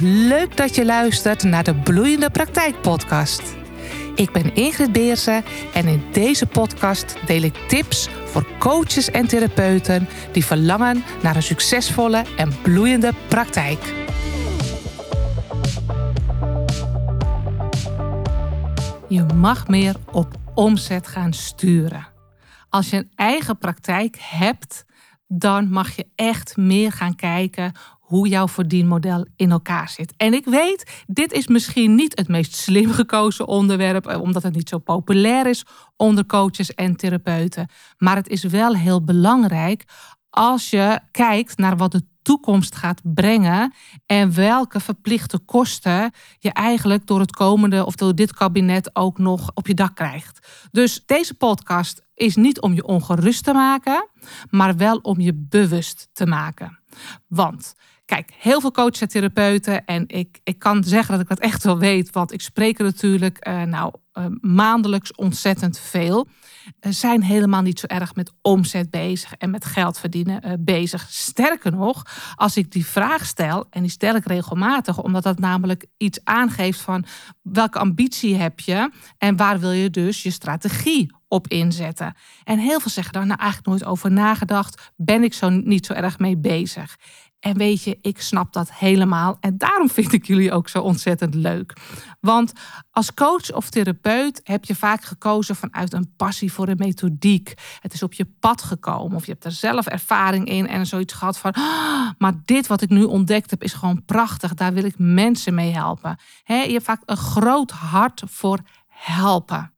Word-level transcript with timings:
Leuk 0.00 0.56
dat 0.56 0.74
je 0.74 0.84
luistert 0.84 1.42
naar 1.42 1.64
de 1.64 1.74
Bloeiende 1.74 2.30
Praktijk 2.30 2.80
Podcast. 2.80 3.56
Ik 4.14 4.32
ben 4.32 4.54
Ingrid 4.54 4.92
Beersen 4.92 5.44
en 5.74 5.86
in 5.86 6.02
deze 6.12 6.46
podcast 6.46 7.16
deel 7.26 7.42
ik 7.42 7.54
tips 7.68 8.08
voor 8.24 8.46
coaches 8.58 9.10
en 9.10 9.26
therapeuten 9.26 10.08
die 10.32 10.44
verlangen 10.44 11.04
naar 11.22 11.36
een 11.36 11.42
succesvolle 11.42 12.24
en 12.36 12.52
bloeiende 12.62 13.12
praktijk. 13.28 13.94
Je 19.08 19.24
mag 19.34 19.68
meer 19.68 19.96
op 20.10 20.34
omzet 20.54 21.06
gaan 21.06 21.32
sturen. 21.32 22.06
Als 22.68 22.90
je 22.90 22.96
een 22.96 23.12
eigen 23.14 23.58
praktijk 23.58 24.16
hebt, 24.20 24.84
dan 25.26 25.68
mag 25.68 25.96
je 25.96 26.06
echt 26.14 26.56
meer 26.56 26.92
gaan 26.92 27.14
kijken 27.14 27.72
hoe 28.12 28.28
jouw 28.28 28.48
verdienmodel 28.48 29.26
in 29.36 29.50
elkaar 29.50 29.88
zit. 29.88 30.14
En 30.16 30.34
ik 30.34 30.44
weet, 30.44 31.02
dit 31.06 31.32
is 31.32 31.46
misschien 31.46 31.94
niet 31.94 32.18
het 32.18 32.28
meest 32.28 32.54
slim 32.54 32.90
gekozen 32.90 33.46
onderwerp, 33.46 34.06
eh, 34.06 34.20
omdat 34.20 34.42
het 34.42 34.54
niet 34.54 34.68
zo 34.68 34.78
populair 34.78 35.46
is 35.46 35.64
onder 35.96 36.26
coaches 36.26 36.74
en 36.74 36.96
therapeuten. 36.96 37.68
Maar 37.98 38.16
het 38.16 38.28
is 38.28 38.42
wel 38.44 38.74
heel 38.74 39.04
belangrijk 39.04 39.84
als 40.30 40.70
je 40.70 41.00
kijkt 41.10 41.56
naar 41.56 41.76
wat 41.76 41.92
de 41.92 42.04
toekomst 42.22 42.76
gaat 42.76 43.00
brengen 43.04 43.74
en 44.06 44.34
welke 44.34 44.80
verplichte 44.80 45.38
kosten 45.38 46.12
je 46.38 46.52
eigenlijk 46.52 47.06
door 47.06 47.20
het 47.20 47.32
komende 47.32 47.86
of 47.86 47.94
door 47.94 48.14
dit 48.14 48.34
kabinet 48.34 48.96
ook 48.96 49.18
nog 49.18 49.50
op 49.54 49.66
je 49.66 49.74
dak 49.74 49.94
krijgt. 49.94 50.48
Dus 50.70 51.02
deze 51.06 51.34
podcast 51.34 52.04
is 52.14 52.36
niet 52.36 52.60
om 52.60 52.74
je 52.74 52.86
ongerust 52.86 53.44
te 53.44 53.52
maken, 53.52 54.08
maar 54.50 54.76
wel 54.76 54.96
om 54.96 55.20
je 55.20 55.34
bewust 55.34 56.08
te 56.12 56.26
maken. 56.26 56.78
Want 57.28 57.74
Kijk, 58.12 58.32
heel 58.38 58.60
veel 58.60 58.70
coaches 58.70 59.00
en 59.00 59.08
therapeuten. 59.08 59.84
En 59.84 60.04
ik, 60.06 60.40
ik 60.44 60.58
kan 60.58 60.84
zeggen 60.84 61.12
dat 61.12 61.22
ik 61.22 61.28
dat 61.28 61.38
echt 61.38 61.64
wel 61.64 61.78
weet. 61.78 62.10
Want 62.10 62.32
ik 62.32 62.40
spreek 62.40 62.78
er 62.78 62.84
natuurlijk 62.84 63.48
uh, 63.48 63.62
nou, 63.62 63.92
uh, 64.14 64.26
maandelijks 64.40 65.14
ontzettend 65.14 65.78
veel. 65.78 66.28
Uh, 66.80 66.92
zijn 66.92 67.22
helemaal 67.22 67.62
niet 67.62 67.78
zo 67.80 67.86
erg 67.86 68.14
met 68.14 68.32
omzet 68.42 68.90
bezig 68.90 69.34
en 69.34 69.50
met 69.50 69.64
geld 69.64 69.98
verdienen 69.98 70.64
bezig. 70.64 71.06
Sterker 71.10 71.72
nog, 71.72 72.02
als 72.34 72.56
ik 72.56 72.70
die 72.70 72.86
vraag 72.86 73.26
stel, 73.26 73.66
en 73.70 73.82
die 73.82 73.90
stel 73.90 74.14
ik 74.14 74.26
regelmatig, 74.26 75.02
omdat 75.02 75.22
dat 75.22 75.38
namelijk 75.38 75.86
iets 75.96 76.20
aangeeft 76.24 76.80
van 76.80 77.04
welke 77.42 77.78
ambitie 77.78 78.36
heb 78.36 78.60
je 78.60 78.90
en 79.18 79.36
waar 79.36 79.60
wil 79.60 79.72
je 79.72 79.90
dus 79.90 80.22
je 80.22 80.30
strategie 80.30 81.14
op 81.32 81.48
inzetten. 81.48 82.14
En 82.44 82.58
heel 82.58 82.80
veel 82.80 82.90
zeggen 82.90 83.12
daar 83.12 83.26
nou 83.26 83.40
eigenlijk 83.40 83.68
nooit 83.68 83.84
over 83.84 84.10
nagedacht, 84.10 84.92
ben 84.96 85.22
ik 85.22 85.34
zo 85.34 85.48
niet 85.48 85.86
zo 85.86 85.92
erg 85.92 86.18
mee 86.18 86.38
bezig. 86.38 86.96
En 87.42 87.56
weet 87.56 87.82
je, 87.82 87.98
ik 88.00 88.20
snap 88.20 88.52
dat 88.52 88.72
helemaal. 88.72 89.36
En 89.40 89.58
daarom 89.58 89.90
vind 89.90 90.12
ik 90.12 90.26
jullie 90.26 90.52
ook 90.52 90.68
zo 90.68 90.82
ontzettend 90.82 91.34
leuk. 91.34 91.76
Want 92.20 92.52
als 92.90 93.14
coach 93.14 93.52
of 93.52 93.70
therapeut 93.70 94.40
heb 94.44 94.64
je 94.64 94.74
vaak 94.74 95.04
gekozen 95.04 95.56
vanuit 95.56 95.92
een 95.92 96.12
passie 96.16 96.52
voor 96.52 96.68
een 96.68 96.76
methodiek. 96.78 97.54
Het 97.80 97.92
is 97.92 98.02
op 98.02 98.12
je 98.12 98.26
pad 98.40 98.62
gekomen 98.62 99.16
of 99.16 99.26
je 99.26 99.32
hebt 99.32 99.44
er 99.44 99.52
zelf 99.52 99.86
ervaring 99.86 100.48
in 100.48 100.68
en 100.68 100.86
zoiets 100.86 101.12
gehad 101.12 101.38
van, 101.38 101.52
ah, 101.52 102.10
maar 102.18 102.32
dit 102.44 102.66
wat 102.66 102.82
ik 102.82 102.88
nu 102.88 103.02
ontdekt 103.02 103.50
heb 103.50 103.62
is 103.62 103.72
gewoon 103.72 104.04
prachtig. 104.04 104.54
Daar 104.54 104.72
wil 104.72 104.84
ik 104.84 104.98
mensen 104.98 105.54
mee 105.54 105.72
helpen. 105.72 106.18
je 106.44 106.54
hebt 106.54 106.84
vaak 106.84 107.02
een 107.04 107.16
groot 107.16 107.70
hart 107.70 108.22
voor 108.26 108.58
helpen. 108.88 109.72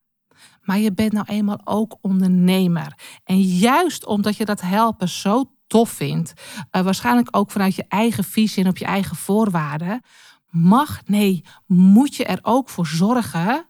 Maar 0.63 0.79
je 0.79 0.93
bent 0.93 1.13
nou 1.13 1.27
eenmaal 1.29 1.61
ook 1.65 1.99
ondernemer. 2.01 2.99
En 3.25 3.41
juist 3.41 4.07
omdat 4.07 4.37
je 4.37 4.45
dat 4.45 4.61
helpen 4.61 5.09
zo 5.09 5.54
tof 5.67 5.91
vindt, 5.91 6.33
uh, 6.73 6.83
waarschijnlijk 6.83 7.29
ook 7.31 7.51
vanuit 7.51 7.75
je 7.75 7.85
eigen 7.89 8.25
visie 8.25 8.65
en 8.65 8.71
op 8.71 8.77
je 8.77 8.85
eigen 8.85 9.17
voorwaarden, 9.17 10.03
mag, 10.51 11.01
nee, 11.07 11.45
moet 11.67 12.17
je 12.17 12.25
er 12.25 12.39
ook 12.43 12.69
voor 12.69 12.87
zorgen 12.87 13.69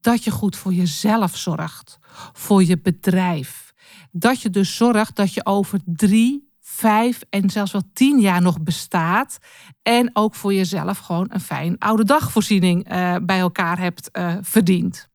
dat 0.00 0.24
je 0.24 0.30
goed 0.30 0.56
voor 0.56 0.72
jezelf 0.72 1.36
zorgt, 1.36 1.98
voor 2.32 2.64
je 2.64 2.78
bedrijf. 2.78 3.72
Dat 4.10 4.40
je 4.40 4.50
dus 4.50 4.76
zorgt 4.76 5.16
dat 5.16 5.34
je 5.34 5.46
over 5.46 5.80
drie, 5.84 6.48
vijf 6.60 7.20
en 7.30 7.50
zelfs 7.50 7.72
wel 7.72 7.82
tien 7.92 8.20
jaar 8.20 8.42
nog 8.42 8.60
bestaat. 8.60 9.38
En 9.82 10.10
ook 10.12 10.34
voor 10.34 10.54
jezelf 10.54 10.98
gewoon 10.98 11.26
een 11.28 11.40
fijn 11.40 11.78
oude 11.78 12.04
dagvoorziening 12.04 12.92
uh, 12.92 13.16
bij 13.22 13.38
elkaar 13.38 13.78
hebt 13.78 14.08
uh, 14.12 14.34
verdiend. 14.40 15.09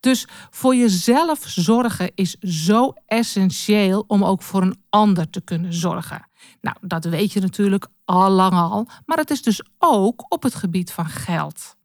Dus 0.00 0.26
voor 0.50 0.74
jezelf 0.74 1.40
zorgen 1.46 2.12
is 2.14 2.36
zo 2.40 2.92
essentieel 3.06 4.04
om 4.06 4.24
ook 4.24 4.42
voor 4.42 4.62
een 4.62 4.82
ander 4.90 5.30
te 5.30 5.40
kunnen 5.40 5.74
zorgen. 5.74 6.28
Nou, 6.60 6.76
dat 6.80 7.04
weet 7.04 7.32
je 7.32 7.40
natuurlijk 7.40 7.86
al 8.04 8.30
lang 8.30 8.52
al, 8.52 8.88
maar 9.06 9.18
het 9.18 9.30
is 9.30 9.42
dus 9.42 9.62
ook 9.78 10.26
op 10.28 10.42
het 10.42 10.54
gebied 10.54 10.92
van 10.92 11.06
geld. 11.06 11.76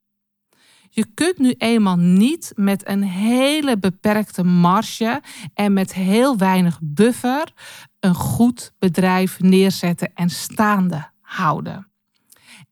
Je 0.90 1.06
kunt 1.14 1.38
nu 1.38 1.54
eenmaal 1.58 1.96
niet 1.96 2.52
met 2.56 2.88
een 2.88 3.04
hele 3.04 3.78
beperkte 3.78 4.44
marge 4.44 5.22
en 5.54 5.74
met 5.74 5.94
heel 5.94 6.38
weinig 6.38 6.80
buffer 6.82 7.54
een 8.00 8.16
goed 8.16 8.74
bedrijf 8.80 9.40
neerzetten 9.40 10.12
en 10.14 10.30
staande 10.30 11.10
houden. 11.22 11.93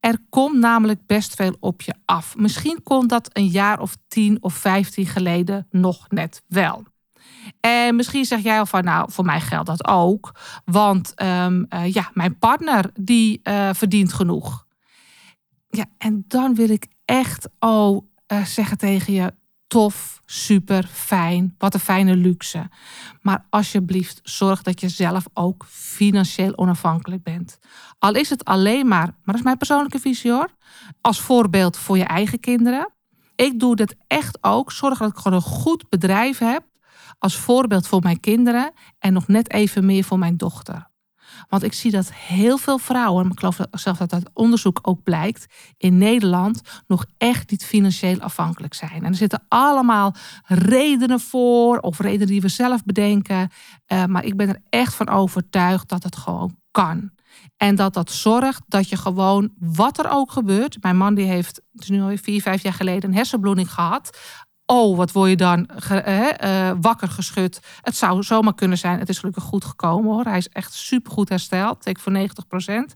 Er 0.01 0.17
komt 0.29 0.57
namelijk 0.57 1.05
best 1.05 1.35
veel 1.35 1.55
op 1.59 1.81
je 1.81 1.93
af. 2.05 2.35
Misschien 2.37 2.83
kon 2.83 3.07
dat 3.07 3.29
een 3.33 3.47
jaar 3.47 3.79
of 3.79 3.97
tien 4.07 4.37
of 4.43 4.53
vijftien 4.53 5.05
geleden 5.05 5.67
nog 5.69 6.09
net 6.09 6.43
wel. 6.47 6.83
En 7.59 7.95
misschien 7.95 8.25
zeg 8.25 8.43
jij 8.43 8.59
al 8.59 8.65
van, 8.65 8.83
nou, 8.83 9.11
voor 9.11 9.25
mij 9.25 9.41
geldt 9.41 9.67
dat 9.67 9.87
ook. 9.87 10.35
Want 10.65 11.21
um, 11.21 11.65
uh, 11.69 11.93
ja, 11.93 12.09
mijn 12.13 12.37
partner 12.37 12.91
die 12.93 13.39
uh, 13.43 13.69
verdient 13.73 14.13
genoeg. 14.13 14.65
Ja, 15.69 15.85
en 15.97 16.25
dan 16.27 16.55
wil 16.55 16.69
ik 16.69 16.87
echt 17.05 17.49
al 17.59 18.09
uh, 18.27 18.45
zeggen 18.45 18.77
tegen 18.77 19.13
je, 19.13 19.33
tof, 19.71 20.21
super, 20.25 20.87
fijn. 20.91 21.55
Wat 21.57 21.73
een 21.73 21.79
fijne 21.79 22.15
luxe. 22.15 22.69
Maar 23.21 23.45
alsjeblieft, 23.49 24.19
zorg 24.23 24.61
dat 24.61 24.81
je 24.81 24.89
zelf 24.89 25.25
ook 25.33 25.65
financieel 25.69 26.57
onafhankelijk 26.57 27.23
bent. 27.23 27.59
Al 27.99 28.13
is 28.13 28.29
het 28.29 28.45
alleen 28.45 28.87
maar, 28.87 29.05
maar 29.05 29.21
dat 29.25 29.35
is 29.35 29.41
mijn 29.41 29.57
persoonlijke 29.57 29.99
visie 29.99 30.31
hoor, 30.31 30.49
als 31.01 31.19
voorbeeld 31.21 31.77
voor 31.77 31.97
je 31.97 32.03
eigen 32.03 32.39
kinderen. 32.39 32.93
Ik 33.35 33.59
doe 33.59 33.75
dat 33.75 33.95
echt 34.07 34.37
ook. 34.41 34.71
Zorg 34.71 34.97
dat 34.97 35.09
ik 35.09 35.17
gewoon 35.17 35.37
een 35.37 35.45
goed 35.45 35.89
bedrijf 35.89 36.37
heb 36.37 36.63
als 37.19 37.35
voorbeeld 37.35 37.87
voor 37.87 38.01
mijn 38.01 38.19
kinderen 38.19 38.71
en 38.99 39.13
nog 39.13 39.27
net 39.27 39.51
even 39.51 39.85
meer 39.85 40.03
voor 40.03 40.19
mijn 40.19 40.37
dochter. 40.37 40.90
Want 41.49 41.63
ik 41.63 41.73
zie 41.73 41.91
dat 41.91 42.13
heel 42.13 42.57
veel 42.57 42.77
vrouwen, 42.77 43.31
ik 43.31 43.39
geloof 43.39 43.59
zelf 43.71 43.97
dat 43.97 44.13
uit 44.13 44.29
onderzoek 44.33 44.79
ook 44.81 45.03
blijkt, 45.03 45.45
in 45.77 45.97
Nederland 45.97 46.61
nog 46.87 47.05
echt 47.17 47.51
niet 47.51 47.65
financieel 47.65 48.19
afhankelijk 48.19 48.73
zijn. 48.73 49.03
En 49.03 49.11
er 49.11 49.15
zitten 49.15 49.43
allemaal 49.47 50.15
redenen 50.45 51.19
voor, 51.19 51.79
of 51.79 51.99
redenen 51.99 52.27
die 52.27 52.41
we 52.41 52.47
zelf 52.47 52.83
bedenken. 52.83 53.49
Uh, 53.87 54.05
maar 54.05 54.25
ik 54.25 54.37
ben 54.37 54.49
er 54.49 54.61
echt 54.69 54.93
van 54.93 55.09
overtuigd 55.09 55.89
dat 55.89 56.03
het 56.03 56.15
gewoon 56.15 56.55
kan. 56.71 57.11
En 57.57 57.75
dat 57.75 57.93
dat 57.93 58.11
zorgt 58.11 58.63
dat 58.67 58.89
je 58.89 58.95
gewoon, 58.95 59.51
wat 59.59 59.99
er 59.99 60.09
ook 60.09 60.31
gebeurt. 60.31 60.77
Mijn 60.81 60.97
man 60.97 61.13
die 61.13 61.25
heeft, 61.25 61.61
het 61.71 61.81
is 61.81 61.89
nu 61.89 62.01
al 62.01 62.17
vier, 62.17 62.41
vijf 62.41 62.63
jaar 62.63 62.73
geleden, 62.73 63.09
een 63.09 63.15
hersenbloeding 63.15 63.73
gehad 63.73 64.17
oh, 64.71 64.97
wat 64.97 65.11
word 65.11 65.29
je 65.29 65.35
dan 65.35 65.69
uh, 65.91 66.71
wakker 66.81 67.07
geschud. 67.07 67.59
Het 67.81 67.95
zou 67.95 68.23
zomaar 68.23 68.55
kunnen 68.55 68.77
zijn. 68.77 68.99
Het 68.99 69.09
is 69.09 69.19
gelukkig 69.19 69.43
goed 69.43 69.65
gekomen 69.65 70.11
hoor. 70.11 70.23
Hij 70.23 70.37
is 70.37 70.49
echt 70.49 70.73
supergoed 70.73 71.29
hersteld. 71.29 71.81
Take 71.81 71.99
voor 71.99 72.13
90% 72.91 72.95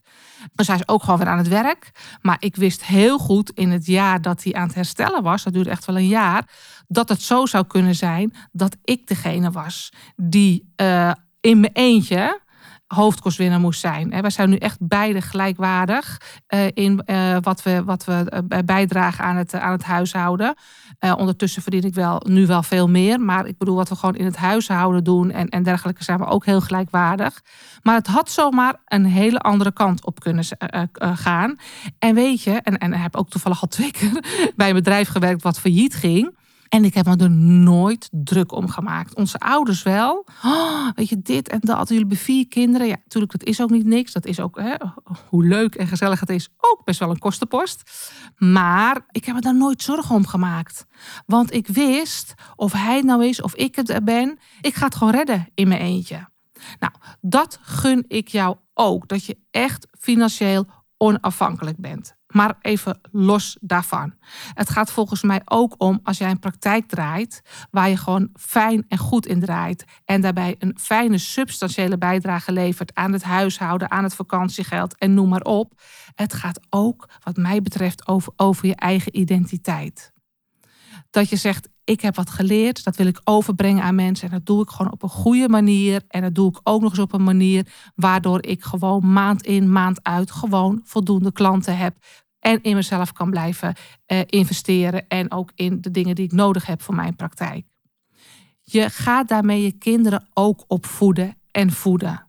Dus 0.54 0.68
hij 0.68 0.76
is 0.76 0.88
ook 0.88 1.04
gewoon 1.04 1.20
weer 1.20 1.28
aan 1.28 1.38
het 1.38 1.48
werk. 1.48 1.92
Maar 2.22 2.38
ik 2.40 2.56
wist 2.56 2.86
heel 2.86 3.18
goed 3.18 3.50
in 3.50 3.72
het 3.72 3.86
jaar 3.86 4.22
dat 4.22 4.44
hij 4.44 4.54
aan 4.54 4.68
het 4.68 4.76
herstellen 4.76 5.24
was, 5.24 5.44
dat 5.44 5.54
duurde 5.54 5.70
echt 5.70 5.86
wel 5.86 5.98
een 5.98 6.08
jaar, 6.08 6.50
dat 6.88 7.10
het 7.10 7.22
zo 7.22 7.46
zou 7.46 7.66
kunnen 7.68 7.96
zijn 7.96 8.34
dat 8.52 8.78
ik 8.84 9.08
degene 9.08 9.52
was 9.52 9.94
die 10.16 10.74
uh, 10.82 11.12
in 11.42 11.60
mijn 11.60 11.74
eentje 11.74 12.42
hoofdkostwinnaar 12.88 13.60
moest 13.60 13.80
zijn. 13.80 14.22
Wij 14.22 14.30
zijn 14.30 14.50
nu 14.50 14.56
echt 14.56 14.78
beide 14.80 15.22
gelijkwaardig 15.22 16.22
eh, 16.48 16.66
in 16.74 17.02
eh, 17.06 17.38
wat 17.42 17.64
we, 17.64 17.84
wat 17.84 18.06
we 18.06 18.44
eh, 18.50 18.60
bijdragen 18.66 19.24
aan 19.24 19.36
het, 19.36 19.54
aan 19.54 19.72
het 19.72 19.84
huishouden. 19.84 20.56
ondertussen 21.00 21.62
verdien 21.62 21.84
ik 21.84 21.94
wel, 21.94 22.22
nu 22.28 22.48
wel 22.48 22.64
veel 22.64 22.90
meer. 22.90 23.20
Maar 23.20 23.46
ik 23.46 23.58
bedoel, 23.58 23.76
wat 23.76 23.90
we 23.90 23.96
gewoon 23.96 24.16
in 24.16 24.26
het 24.26 24.38
huishouden 24.38 25.04
doen 25.04 25.32
en, 25.32 25.50
en 25.50 25.64
dergelijke 25.64 26.04
zijn 26.04 26.20
we 26.20 26.26
ook 26.26 26.46
heel 26.46 26.62
gelijkwaardig. 26.62 27.42
Maar 27.82 27.96
het 27.96 28.08
had 28.08 28.30
zomaar 28.30 28.76
een 28.86 29.06
hele 29.06 29.40
andere 29.40 29.74
kant 29.74 30.06
op 30.06 30.20
kunnen 30.20 30.46
gaan. 31.00 31.56
En 32.00 32.16
weet 32.16 32.42
je, 32.42 32.52
en, 32.52 32.78
en 32.78 32.94
heb 32.94 33.16
ook 33.16 33.30
toevallig 33.30 33.62
al 33.62 33.68
twee 33.68 33.92
keer 33.92 34.24
bij 34.56 34.70
een 34.70 34.76
bedrijf 34.76 35.08
gewerkt 35.08 35.44
wat 35.44 35.60
failliet 35.60 35.96
ging. 35.96 36.36
En 36.70 36.86
ik 36.86 36.94
heb 36.94 37.06
me 37.06 37.16
er 37.16 37.32
nooit 37.32 38.10
druk 38.12 38.52
om 38.52 38.70
gemaakt. 38.70 39.16
Onze 39.16 39.40
ouders 39.40 39.84
wel. 39.84 40.26
Oh, 40.44 40.90
weet 40.96 41.10
je, 41.10 41.22
dit 41.22 41.50
en 41.50 41.60
dat. 41.60 41.88
Jullie 41.88 42.00
hebben 42.00 42.18
vier 42.18 42.48
kinderen. 42.48 42.88
Ja, 42.88 42.96
natuurlijk, 43.04 43.32
dat 43.32 43.44
is 43.44 43.62
ook 43.62 43.70
niet 43.70 43.86
niks. 43.86 44.12
Dat 44.12 44.26
is 44.26 44.40
ook, 44.40 44.60
hè, 44.60 44.76
hoe 45.30 45.46
leuk 45.46 45.76
en 45.76 45.88
gezellig 45.88 46.20
het 46.20 46.30
is, 46.30 46.50
ook 46.58 46.82
best 46.84 47.00
wel 47.00 47.10
een 47.10 47.20
kostenpost. 47.20 47.92
Maar 48.38 49.06
ik 49.12 49.26
heb 49.26 49.36
me 49.36 49.42
daar 49.42 49.56
nooit 49.56 49.82
zorgen 49.82 50.16
om 50.16 50.28
gemaakt. 50.28 50.86
Want 51.26 51.54
ik 51.54 51.68
wist, 51.68 52.34
of 52.56 52.72
hij 52.72 53.02
nou 53.02 53.26
is, 53.26 53.42
of 53.42 53.56
ik 53.56 53.76
het 53.76 54.04
ben, 54.04 54.40
ik 54.62 54.76
ga 54.76 54.86
het 54.86 54.96
gewoon 54.96 55.14
redden 55.14 55.48
in 55.54 55.68
mijn 55.68 55.82
eentje. 55.82 56.28
Nou, 56.80 56.94
dat 57.22 57.60
gun 57.62 58.06
ik 58.08 58.28
jou 58.28 58.58
ook. 58.74 59.08
Dat 59.08 59.26
je 59.26 59.38
echt 59.52 59.88
financieel 60.00 60.66
onafhankelijk 60.98 61.78
bent. 61.78 62.16
Maar 62.36 62.58
even 62.62 63.00
los 63.12 63.58
daarvan. 63.62 64.14
Het 64.54 64.70
gaat 64.70 64.92
volgens 64.92 65.24
mij 65.24 65.42
ook 65.46 65.76
om 65.78 66.00
als 66.04 66.18
jij 66.18 66.30
een 66.30 66.40
praktijk 66.40 66.88
draait 66.88 67.42
waar 67.72 67.90
je 67.90 67.98
gewoon 67.98 68.30
fijn 68.34 68.86
en 68.88 68.98
goed 68.98 69.26
in 69.26 69.40
draait 69.40 69.86
en 70.06 70.22
daarbij 70.22 70.56
een 70.60 70.78
fijne 70.82 71.18
substantiële 71.18 71.98
bijdrage 71.98 72.52
levert 72.52 72.96
aan 72.96 73.14
het 73.14 73.24
huishouden, 73.24 73.92
aan 73.92 74.04
het 74.04 74.16
vakantiegeld 74.16 74.98
en 74.98 75.14
noem 75.14 75.30
maar 75.30 75.42
op. 75.42 75.82
Het 76.16 76.34
gaat 76.34 76.60
ook, 76.70 77.10
wat 77.24 77.38
mij 77.38 77.62
betreft, 77.62 78.08
over, 78.08 78.34
over 78.36 78.68
je 78.68 78.76
eigen 78.76 79.18
identiteit. 79.20 80.14
Dat 81.10 81.30
je 81.30 81.36
zegt, 81.36 81.70
ik 81.86 82.02
heb 82.02 82.16
wat 82.16 82.30
geleerd, 82.30 82.84
dat 82.84 82.96
wil 82.96 83.08
ik 83.08 83.22
overbrengen 83.24 83.84
aan 83.84 83.96
mensen. 83.96 84.28
En 84.28 84.34
dat 84.38 84.46
doe 84.46 84.62
ik 84.62 84.70
gewoon 84.70 84.92
op 84.92 85.04
een 85.04 85.10
goede 85.10 85.50
manier. 85.50 86.02
En 86.08 86.22
dat 86.22 86.36
doe 86.36 86.50
ik 86.50 86.60
ook 86.64 86.82
nog 86.82 86.92
eens 86.92 87.00
op 87.00 87.14
een 87.14 87.24
manier 87.24 87.68
waardoor 87.96 88.44
ik 88.44 88.64
gewoon 88.64 89.14
maand 89.14 89.46
in, 89.46 89.72
maand 89.72 90.04
uit 90.04 90.32
gewoon 90.32 90.82
voldoende 90.84 91.32
klanten 91.32 91.78
heb. 91.78 91.98
En 92.46 92.62
in 92.62 92.76
mezelf 92.76 93.12
kan 93.12 93.30
blijven 93.30 93.76
eh, 94.06 94.22
investeren. 94.26 95.08
En 95.08 95.32
ook 95.32 95.52
in 95.56 95.82
de 95.82 95.92
dingen 95.92 96.16
die 96.16 96.26
ik 96.26 96.32
nodig 96.32 96.66
heb 96.66 96.82
voor 96.82 96.96
mijn 96.96 97.16
praktijk. 97.16 97.66
Je 98.62 98.90
gaat 98.90 99.28
daarmee 99.28 99.62
je 99.62 99.72
kinderen 99.72 100.28
ook 100.34 100.64
opvoeden 100.68 101.38
en 101.52 101.72
voeden. 101.72 102.28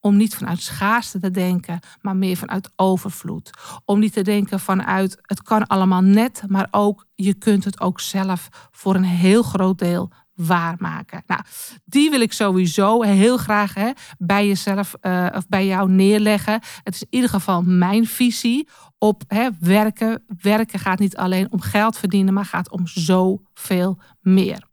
Om 0.00 0.16
niet 0.16 0.34
vanuit 0.34 0.62
schaarste 0.62 1.18
te 1.18 1.30
denken, 1.30 1.80
maar 2.00 2.16
meer 2.16 2.36
vanuit 2.36 2.70
overvloed. 2.76 3.50
Om 3.84 3.98
niet 3.98 4.12
te 4.12 4.22
denken 4.22 4.60
vanuit 4.60 5.18
het 5.22 5.42
kan 5.42 5.66
allemaal 5.66 6.02
net, 6.02 6.42
maar 6.46 6.68
ook 6.70 7.06
je 7.14 7.34
kunt 7.34 7.64
het 7.64 7.80
ook 7.80 8.00
zelf 8.00 8.68
voor 8.70 8.94
een 8.94 9.04
heel 9.04 9.42
groot 9.42 9.78
deel 9.78 10.10
waarmaken. 10.38 11.22
Nou, 11.26 11.40
die 11.84 12.10
wil 12.10 12.20
ik 12.20 12.32
sowieso 12.32 13.02
heel 13.02 13.36
graag 13.36 13.74
hè, 13.74 13.90
bij 14.18 14.46
jezelf 14.46 14.94
uh, 15.02 15.26
of 15.34 15.48
bij 15.48 15.66
jou 15.66 15.90
neerleggen. 15.90 16.60
Het 16.82 16.94
is 16.94 17.02
in 17.02 17.08
ieder 17.10 17.30
geval 17.30 17.62
mijn 17.62 18.06
visie 18.06 18.68
op 18.98 19.22
hè, 19.26 19.48
werken. 19.60 20.24
Werken 20.40 20.78
gaat 20.78 20.98
niet 20.98 21.16
alleen 21.16 21.52
om 21.52 21.60
geld 21.60 21.98
verdienen, 21.98 22.34
maar 22.34 22.44
gaat 22.44 22.70
om 22.70 22.86
zoveel 22.86 24.00
meer. 24.20 24.66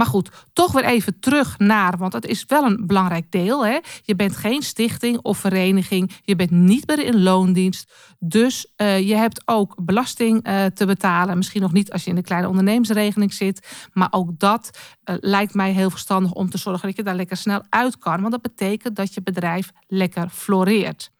Maar 0.00 0.08
goed, 0.08 0.30
toch 0.52 0.72
weer 0.72 0.84
even 0.84 1.18
terug 1.18 1.58
naar, 1.58 1.98
want 1.98 2.12
het 2.12 2.26
is 2.26 2.44
wel 2.46 2.64
een 2.64 2.86
belangrijk 2.86 3.30
deel. 3.30 3.66
Hè? 3.66 3.78
Je 4.02 4.16
bent 4.16 4.36
geen 4.36 4.62
stichting 4.62 5.18
of 5.22 5.38
vereniging. 5.38 6.10
Je 6.22 6.36
bent 6.36 6.50
niet 6.50 6.86
meer 6.86 6.98
in 6.98 7.22
loondienst. 7.22 7.92
Dus 8.18 8.72
uh, 8.76 9.08
je 9.08 9.14
hebt 9.14 9.42
ook 9.44 9.74
belasting 9.84 10.48
uh, 10.48 10.64
te 10.64 10.86
betalen. 10.86 11.36
Misschien 11.36 11.60
nog 11.60 11.72
niet 11.72 11.92
als 11.92 12.04
je 12.04 12.10
in 12.10 12.16
de 12.16 12.22
kleine 12.22 12.48
ondernemersregeling 12.48 13.32
zit. 13.32 13.88
Maar 13.92 14.08
ook 14.10 14.38
dat 14.38 14.70
uh, 15.04 15.16
lijkt 15.20 15.54
mij 15.54 15.72
heel 15.72 15.90
verstandig 15.90 16.32
om 16.32 16.50
te 16.50 16.58
zorgen 16.58 16.88
dat 16.88 16.96
je 16.96 17.02
daar 17.02 17.14
lekker 17.14 17.36
snel 17.36 17.62
uit 17.68 17.98
kan. 17.98 18.20
Want 18.20 18.32
dat 18.32 18.42
betekent 18.42 18.96
dat 18.96 19.14
je 19.14 19.22
bedrijf 19.22 19.70
lekker 19.86 20.28
floreert. 20.28 21.10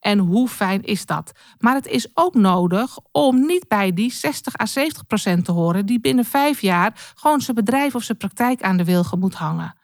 En 0.00 0.18
hoe 0.18 0.48
fijn 0.48 0.82
is 0.82 1.06
dat? 1.06 1.32
Maar 1.58 1.74
het 1.74 1.86
is 1.86 2.08
ook 2.14 2.34
nodig 2.34 2.98
om 3.12 3.46
niet 3.46 3.68
bij 3.68 3.92
die 3.92 4.12
60 4.12 4.60
à 4.60 4.66
70 4.66 5.06
procent 5.06 5.44
te 5.44 5.52
horen 5.52 5.86
die 5.86 6.00
binnen 6.00 6.24
vijf 6.24 6.60
jaar 6.60 7.12
gewoon 7.14 7.40
zijn 7.40 7.56
bedrijf 7.56 7.94
of 7.94 8.02
zijn 8.02 8.18
praktijk 8.18 8.62
aan 8.62 8.76
de 8.76 8.84
wilgen 8.84 9.18
moet 9.18 9.34
hangen. 9.34 9.74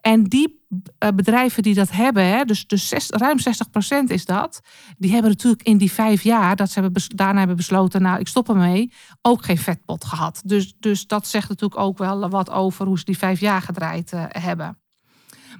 En 0.00 0.24
die 0.24 0.64
eh, 0.98 1.08
bedrijven 1.14 1.62
die 1.62 1.74
dat 1.74 1.90
hebben, 1.90 2.46
dus, 2.46 2.66
dus 2.66 2.92
ruim 3.08 3.38
60 3.38 3.70
procent 3.70 4.10
is 4.10 4.24
dat, 4.24 4.60
die 4.98 5.12
hebben 5.12 5.30
natuurlijk 5.30 5.62
in 5.62 5.76
die 5.76 5.92
vijf 5.92 6.22
jaar 6.22 6.56
dat 6.56 6.70
ze 6.70 6.80
hebben 6.80 7.02
daarna 7.16 7.38
hebben 7.38 7.56
besloten, 7.56 8.02
nou 8.02 8.20
ik 8.20 8.28
stop 8.28 8.48
ermee, 8.48 8.92
ook 9.22 9.44
geen 9.44 9.58
vetpot 9.58 10.04
gehad. 10.04 10.40
Dus, 10.44 10.74
dus 10.78 11.06
dat 11.06 11.26
zegt 11.26 11.48
natuurlijk 11.48 11.80
ook 11.80 11.98
wel 11.98 12.28
wat 12.28 12.50
over 12.50 12.86
hoe 12.86 12.98
ze 12.98 13.04
die 13.04 13.18
vijf 13.18 13.40
jaar 13.40 13.62
gedraaid 13.62 14.12
uh, 14.12 14.24
hebben. 14.28 14.78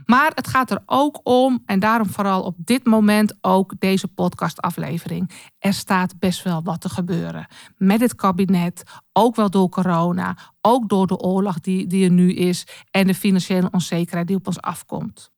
Maar 0.07 0.33
het 0.35 0.49
gaat 0.49 0.71
er 0.71 0.83
ook 0.87 1.21
om, 1.23 1.63
en 1.65 1.81
daarom 1.81 2.09
vooral 2.09 2.43
op 2.43 2.57
dit 2.59 2.85
moment 2.85 3.35
ook 3.41 3.75
deze 3.79 4.09
podcastaflevering. 4.09 5.31
Er 5.59 5.75
staat 5.75 6.19
best 6.19 6.43
wel 6.43 6.63
wat 6.63 6.81
te 6.81 6.89
gebeuren. 6.89 7.47
Met 7.77 8.01
het 8.01 8.15
kabinet, 8.15 8.83
ook 9.13 9.37
wel 9.37 9.51
door 9.51 9.69
corona, 9.69 10.37
ook 10.61 10.89
door 10.89 11.07
de 11.07 11.19
oorlog 11.19 11.61
die, 11.61 11.87
die 11.87 12.05
er 12.05 12.11
nu 12.11 12.33
is 12.33 12.67
en 12.91 13.07
de 13.07 13.15
financiële 13.15 13.69
onzekerheid 13.71 14.27
die 14.27 14.37
op 14.37 14.47
ons 14.47 14.61
afkomt. 14.61 15.31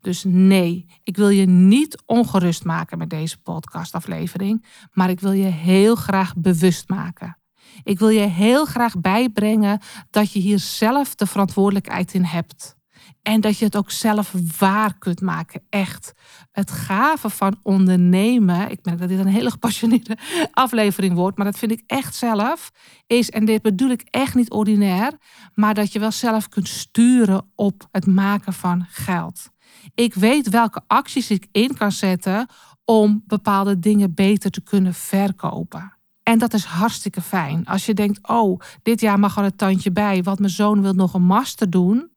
Dus 0.00 0.24
nee, 0.26 0.86
ik 1.02 1.16
wil 1.16 1.28
je 1.28 1.46
niet 1.46 2.02
ongerust 2.06 2.64
maken 2.64 2.98
met 2.98 3.10
deze 3.10 3.38
podcastaflevering, 3.38 4.64
maar 4.92 5.10
ik 5.10 5.20
wil 5.20 5.32
je 5.32 5.44
heel 5.44 5.94
graag 5.94 6.34
bewust 6.36 6.88
maken. 6.88 7.38
Ik 7.82 7.98
wil 7.98 8.08
je 8.08 8.20
heel 8.20 8.64
graag 8.64 9.00
bijbrengen 9.00 9.80
dat 10.10 10.32
je 10.32 10.38
hier 10.38 10.58
zelf 10.58 11.14
de 11.14 11.26
verantwoordelijkheid 11.26 12.14
in 12.14 12.24
hebt. 12.24 12.76
En 13.24 13.40
dat 13.40 13.58
je 13.58 13.64
het 13.64 13.76
ook 13.76 13.90
zelf 13.90 14.34
waar 14.58 14.98
kunt 14.98 15.20
maken. 15.20 15.62
Echt. 15.68 16.12
Het 16.52 16.70
gave 16.70 17.30
van 17.30 17.58
ondernemen. 17.62 18.70
Ik 18.70 18.78
merk 18.82 18.98
dat 18.98 19.08
dit 19.08 19.18
een 19.18 19.26
hele 19.26 19.50
gepassioneerde 19.50 20.18
aflevering 20.52 21.14
wordt. 21.14 21.36
Maar 21.36 21.46
dat 21.46 21.58
vind 21.58 21.72
ik 21.72 21.82
echt 21.86 22.14
zelf. 22.14 22.70
Is, 23.06 23.30
en 23.30 23.44
dit 23.44 23.62
bedoel 23.62 23.90
ik 23.90 24.02
echt 24.10 24.34
niet 24.34 24.50
ordinair. 24.50 25.12
Maar 25.54 25.74
dat 25.74 25.92
je 25.92 25.98
wel 25.98 26.10
zelf 26.10 26.48
kunt 26.48 26.68
sturen 26.68 27.50
op 27.54 27.88
het 27.90 28.06
maken 28.06 28.52
van 28.52 28.86
geld. 28.88 29.48
Ik 29.94 30.14
weet 30.14 30.48
welke 30.48 30.82
acties 30.86 31.30
ik 31.30 31.46
in 31.52 31.76
kan 31.76 31.92
zetten. 31.92 32.48
Om 32.84 33.22
bepaalde 33.26 33.78
dingen 33.78 34.14
beter 34.14 34.50
te 34.50 34.62
kunnen 34.62 34.94
verkopen. 34.94 35.92
En 36.22 36.38
dat 36.38 36.54
is 36.54 36.64
hartstikke 36.64 37.20
fijn. 37.20 37.66
Als 37.66 37.86
je 37.86 37.94
denkt, 37.94 38.28
oh, 38.28 38.60
dit 38.82 39.00
jaar 39.00 39.18
mag 39.18 39.36
er 39.36 39.44
een 39.44 39.56
tandje 39.56 39.92
bij, 39.92 40.22
want 40.22 40.38
mijn 40.38 40.50
zoon 40.50 40.82
wil 40.82 40.92
nog 40.92 41.14
een 41.14 41.26
master 41.26 41.70
doen 41.70 42.12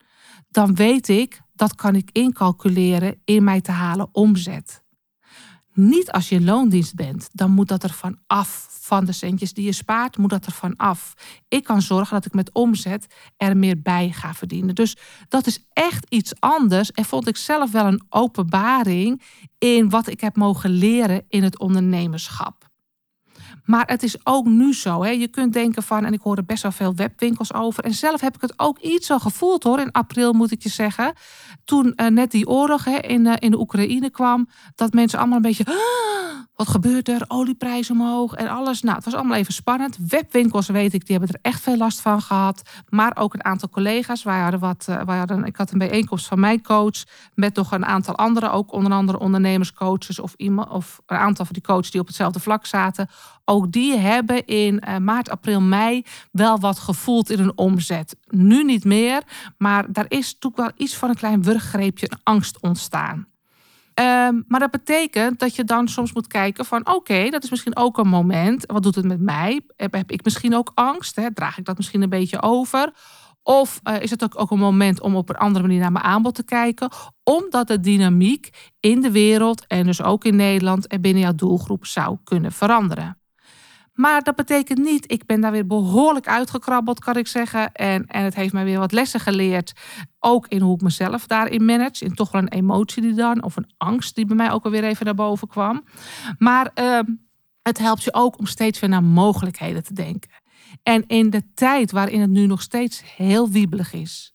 dan 0.48 0.74
weet 0.74 1.08
ik 1.08 1.40
dat 1.54 1.74
kan 1.74 1.94
ik 1.94 2.10
incalculeren 2.12 3.20
in 3.24 3.44
mij 3.44 3.60
te 3.60 3.70
halen 3.70 4.08
omzet. 4.12 4.82
Niet 5.72 6.12
als 6.12 6.28
je 6.28 6.34
in 6.34 6.44
loondienst 6.44 6.94
bent, 6.94 7.28
dan 7.32 7.50
moet 7.50 7.68
dat 7.68 7.82
er 7.82 7.92
van 7.92 8.18
af. 8.26 8.66
Van 8.80 9.04
de 9.04 9.12
centjes 9.12 9.52
die 9.52 9.64
je 9.64 9.72
spaart, 9.72 10.16
moet 10.16 10.30
dat 10.30 10.46
er 10.46 10.52
van 10.52 10.76
af. 10.76 11.14
Ik 11.48 11.64
kan 11.64 11.82
zorgen 11.82 12.14
dat 12.14 12.26
ik 12.26 12.34
met 12.34 12.52
omzet 12.52 13.06
er 13.36 13.56
meer 13.56 13.82
bij 13.82 14.10
ga 14.12 14.34
verdienen. 14.34 14.74
Dus 14.74 14.96
dat 15.28 15.46
is 15.46 15.64
echt 15.72 16.06
iets 16.08 16.40
anders. 16.40 16.92
En 16.92 17.04
vond 17.04 17.28
ik 17.28 17.36
zelf 17.36 17.70
wel 17.70 17.86
een 17.86 18.02
openbaring 18.08 19.22
in 19.58 19.88
wat 19.88 20.06
ik 20.06 20.20
heb 20.20 20.36
mogen 20.36 20.70
leren 20.70 21.24
in 21.28 21.42
het 21.42 21.58
ondernemerschap. 21.58 22.67
Maar 23.68 23.86
het 23.86 24.02
is 24.02 24.16
ook 24.24 24.46
nu 24.46 24.74
zo. 24.74 25.02
Hè. 25.02 25.10
Je 25.10 25.28
kunt 25.28 25.52
denken 25.52 25.82
van, 25.82 26.04
en 26.04 26.12
ik 26.12 26.20
hoor 26.20 26.36
er 26.36 26.44
best 26.44 26.62
wel 26.62 26.72
veel 26.72 26.94
webwinkels 26.94 27.54
over. 27.54 27.84
En 27.84 27.94
zelf 27.94 28.20
heb 28.20 28.34
ik 28.34 28.40
het 28.40 28.54
ook 28.56 28.78
iets 28.78 29.06
zo 29.06 29.18
gevoeld 29.18 29.62
hoor. 29.62 29.80
In 29.80 29.92
april 29.92 30.32
moet 30.32 30.50
ik 30.50 30.62
je 30.62 30.68
zeggen. 30.68 31.12
Toen 31.64 31.92
uh, 31.96 32.06
net 32.06 32.30
die 32.30 32.48
oorlog 32.48 32.84
hè, 32.84 32.98
in, 32.98 33.24
uh, 33.24 33.32
in 33.38 33.50
de 33.50 33.58
Oekraïne 33.58 34.10
kwam. 34.10 34.48
Dat 34.74 34.92
mensen 34.92 35.18
allemaal 35.18 35.36
een 35.36 35.42
beetje. 35.42 35.64
Ah, 36.28 36.37
wat 36.58 36.68
gebeurt 36.68 37.08
er? 37.08 37.24
Olieprijs 37.28 37.90
omhoog 37.90 38.34
en 38.34 38.48
alles. 38.48 38.82
Nou, 38.82 38.96
het 38.96 39.04
was 39.04 39.14
allemaal 39.14 39.36
even 39.36 39.52
spannend. 39.52 39.98
Webwinkels 40.08 40.66
weet 40.66 40.94
ik, 40.94 41.06
die 41.06 41.16
hebben 41.16 41.34
er 41.34 41.50
echt 41.50 41.60
veel 41.60 41.76
last 41.76 42.00
van 42.00 42.22
gehad. 42.22 42.62
Maar 42.88 43.16
ook 43.16 43.34
een 43.34 43.44
aantal 43.44 43.68
collega's. 43.68 44.22
Wij 44.22 44.40
hadden 44.40 44.60
wat, 44.60 44.86
uh, 44.90 45.02
wij 45.02 45.18
hadden, 45.18 45.44
ik 45.44 45.56
had 45.56 45.70
een 45.70 45.78
bijeenkomst 45.78 46.26
van 46.26 46.40
mijn 46.40 46.62
coach. 46.62 47.04
Met 47.34 47.54
nog 47.54 47.72
een 47.72 47.84
aantal 47.84 48.16
andere, 48.16 48.50
ook 48.50 48.72
onder 48.72 48.92
andere 48.92 49.18
ondernemerscoaches. 49.18 50.18
Of, 50.18 50.34
iemand, 50.36 50.68
of 50.68 51.00
een 51.06 51.16
aantal 51.16 51.44
van 51.44 51.54
die 51.54 51.62
coaches 51.62 51.90
die 51.90 52.00
op 52.00 52.06
hetzelfde 52.06 52.40
vlak 52.40 52.66
zaten 52.66 53.08
ook 53.44 53.72
die 53.72 53.96
hebben 53.96 54.46
in 54.46 54.82
uh, 54.88 54.96
maart, 54.96 55.30
april, 55.30 55.60
mei 55.60 56.04
wel 56.32 56.58
wat 56.58 56.78
gevoeld 56.78 57.30
in 57.30 57.38
hun 57.38 57.56
omzet. 57.56 58.16
Nu 58.26 58.64
niet 58.64 58.84
meer, 58.84 59.22
maar 59.58 59.92
daar 59.92 60.06
is 60.08 60.32
natuurlijk 60.32 60.56
wel 60.56 60.86
iets 60.86 60.96
van 60.96 61.08
een 61.08 61.14
klein 61.14 61.42
wurggreepje, 61.42 62.10
een 62.10 62.20
angst 62.22 62.60
ontstaan. 62.60 63.26
Um, 64.00 64.44
maar 64.48 64.60
dat 64.60 64.70
betekent 64.70 65.38
dat 65.38 65.56
je 65.56 65.64
dan 65.64 65.88
soms 65.88 66.12
moet 66.12 66.26
kijken 66.26 66.64
van 66.64 66.88
oké, 66.88 67.30
dat 67.30 67.42
is 67.44 67.50
misschien 67.50 67.76
ook 67.76 67.98
een 67.98 68.08
moment. 68.08 68.66
Wat 68.66 68.82
doet 68.82 68.94
het 68.94 69.04
met 69.04 69.20
mij? 69.20 69.60
Heb, 69.76 69.94
ik 70.06 70.24
misschien 70.24 70.54
ook 70.54 70.72
angst? 70.74 71.16
Hè? 71.16 71.32
Draag 71.32 71.58
ik 71.58 71.64
dat 71.64 71.76
misschien 71.76 72.02
een 72.02 72.08
beetje 72.08 72.42
over? 72.42 72.92
Of 73.42 73.80
uh, 73.84 74.00
is 74.00 74.10
het 74.10 74.24
ook, 74.24 74.40
ook 74.40 74.50
een 74.50 74.58
moment 74.58 75.00
om 75.00 75.16
op 75.16 75.28
een 75.28 75.36
andere 75.36 75.66
manier 75.66 75.80
naar 75.80 75.92
mijn 75.92 76.04
aanbod 76.04 76.34
te 76.34 76.44
kijken? 76.44 76.90
Omdat 77.22 77.66
de 77.66 77.80
dynamiek 77.80 78.72
in 78.80 79.00
de 79.00 79.10
wereld 79.10 79.66
en 79.66 79.84
dus 79.84 80.02
ook 80.02 80.24
in 80.24 80.36
Nederland 80.36 80.86
en 80.86 81.00
binnen 81.00 81.22
jouw 81.22 81.34
doelgroep 81.34 81.86
zou 81.86 82.18
kunnen 82.24 82.52
veranderen. 82.52 83.18
Maar 83.98 84.22
dat 84.22 84.36
betekent 84.36 84.78
niet, 84.78 85.12
ik 85.12 85.26
ben 85.26 85.40
daar 85.40 85.52
weer 85.52 85.66
behoorlijk 85.66 86.28
uitgekrabbeld, 86.28 87.00
kan 87.00 87.16
ik 87.16 87.26
zeggen. 87.26 87.72
En, 87.72 88.06
en 88.06 88.24
het 88.24 88.34
heeft 88.34 88.52
mij 88.52 88.64
weer 88.64 88.78
wat 88.78 88.92
lessen 88.92 89.20
geleerd. 89.20 89.72
Ook 90.18 90.46
in 90.46 90.60
hoe 90.60 90.74
ik 90.74 90.80
mezelf 90.80 91.26
daarin 91.26 91.64
manage. 91.64 92.04
In 92.04 92.14
toch 92.14 92.30
wel 92.30 92.42
een 92.42 92.48
emotie 92.48 93.02
die 93.02 93.14
dan, 93.14 93.42
of 93.42 93.56
een 93.56 93.70
angst 93.76 94.14
die 94.14 94.26
bij 94.26 94.36
mij 94.36 94.50
ook 94.50 94.64
alweer 94.64 94.84
even 94.84 95.04
naar 95.04 95.14
boven 95.14 95.48
kwam. 95.48 95.84
Maar 96.38 96.70
uh, 96.74 96.98
het 97.62 97.78
helpt 97.78 98.02
je 98.02 98.14
ook 98.14 98.38
om 98.38 98.46
steeds 98.46 98.80
weer 98.80 98.90
naar 98.90 99.04
mogelijkheden 99.04 99.82
te 99.82 99.94
denken. 99.94 100.30
En 100.82 101.06
in 101.06 101.30
de 101.30 101.42
tijd 101.54 101.90
waarin 101.90 102.20
het 102.20 102.30
nu 102.30 102.46
nog 102.46 102.62
steeds 102.62 103.02
heel 103.16 103.50
wiebelig 103.50 103.92
is, 103.92 104.34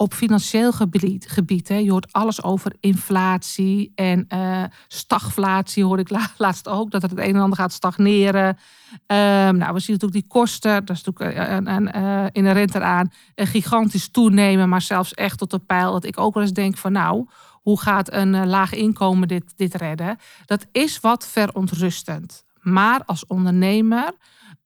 op 0.00 0.14
financieel 0.14 0.72
gebied, 0.72 1.28
gebied 1.28 1.68
hè, 1.68 1.74
je 1.74 1.90
hoort 1.90 2.12
alles 2.12 2.42
over 2.42 2.72
inflatie 2.80 3.92
en 3.94 4.26
uh, 4.34 4.64
stagflatie, 4.88 5.84
hoorde 5.84 6.02
ik 6.02 6.10
laatst 6.36 6.68
ook, 6.68 6.90
dat 6.90 7.02
het 7.02 7.10
een 7.10 7.18
en 7.18 7.40
ander 7.40 7.58
gaat 7.58 7.72
stagneren. 7.72 8.48
Um, 9.06 9.56
nou, 9.56 9.72
we 9.72 9.80
zien 9.80 9.98
natuurlijk 9.98 10.12
die 10.12 10.26
kosten, 10.28 10.84
dat 10.84 10.96
is 10.96 11.02
natuurlijk 11.04 11.36
eh, 11.36 11.54
een, 11.54 11.66
een, 11.66 11.96
een, 11.96 12.02
uh, 12.02 12.26
inherent 12.32 12.74
eraan, 12.74 13.12
een 13.34 13.46
gigantisch 13.46 14.08
toenemen, 14.08 14.68
maar 14.68 14.82
zelfs 14.82 15.14
echt 15.14 15.38
tot 15.38 15.50
de 15.50 15.58
pijl 15.58 15.92
dat 15.92 16.04
ik 16.04 16.18
ook 16.18 16.34
wel 16.34 16.42
eens 16.42 16.52
denk 16.52 16.76
van 16.76 16.92
nou, 16.92 17.26
hoe 17.62 17.80
gaat 17.80 18.12
een 18.12 18.46
laag 18.46 18.72
inkomen 18.74 19.28
dit, 19.28 19.52
dit 19.56 19.74
redden? 19.74 20.18
Dat 20.46 20.66
is 20.72 21.00
wat 21.00 21.26
verontrustend. 21.26 22.44
Maar 22.60 23.02
als 23.04 23.26
ondernemer 23.26 24.12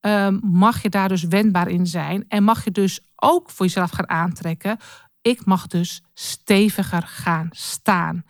ehm, 0.01 0.39
mag 0.43 0.83
je 0.83 0.89
daar 0.89 1.09
dus 1.09 1.25
wendbaar 1.25 1.69
in 1.69 1.87
zijn. 1.87 2.25
En 2.29 2.45
mag 2.45 2.65
je 2.65 2.71
dus 2.71 3.01
ook 3.17 3.51
voor 3.51 3.67
jezelf 3.67 3.91
gaan 3.91 4.09
aantrekken. 4.09 4.77
Ik 5.23 5.45
mag 5.45 5.67
dus 5.67 6.03
steviger 6.15 7.03
gaan 7.03 7.49
staan. 7.51 8.23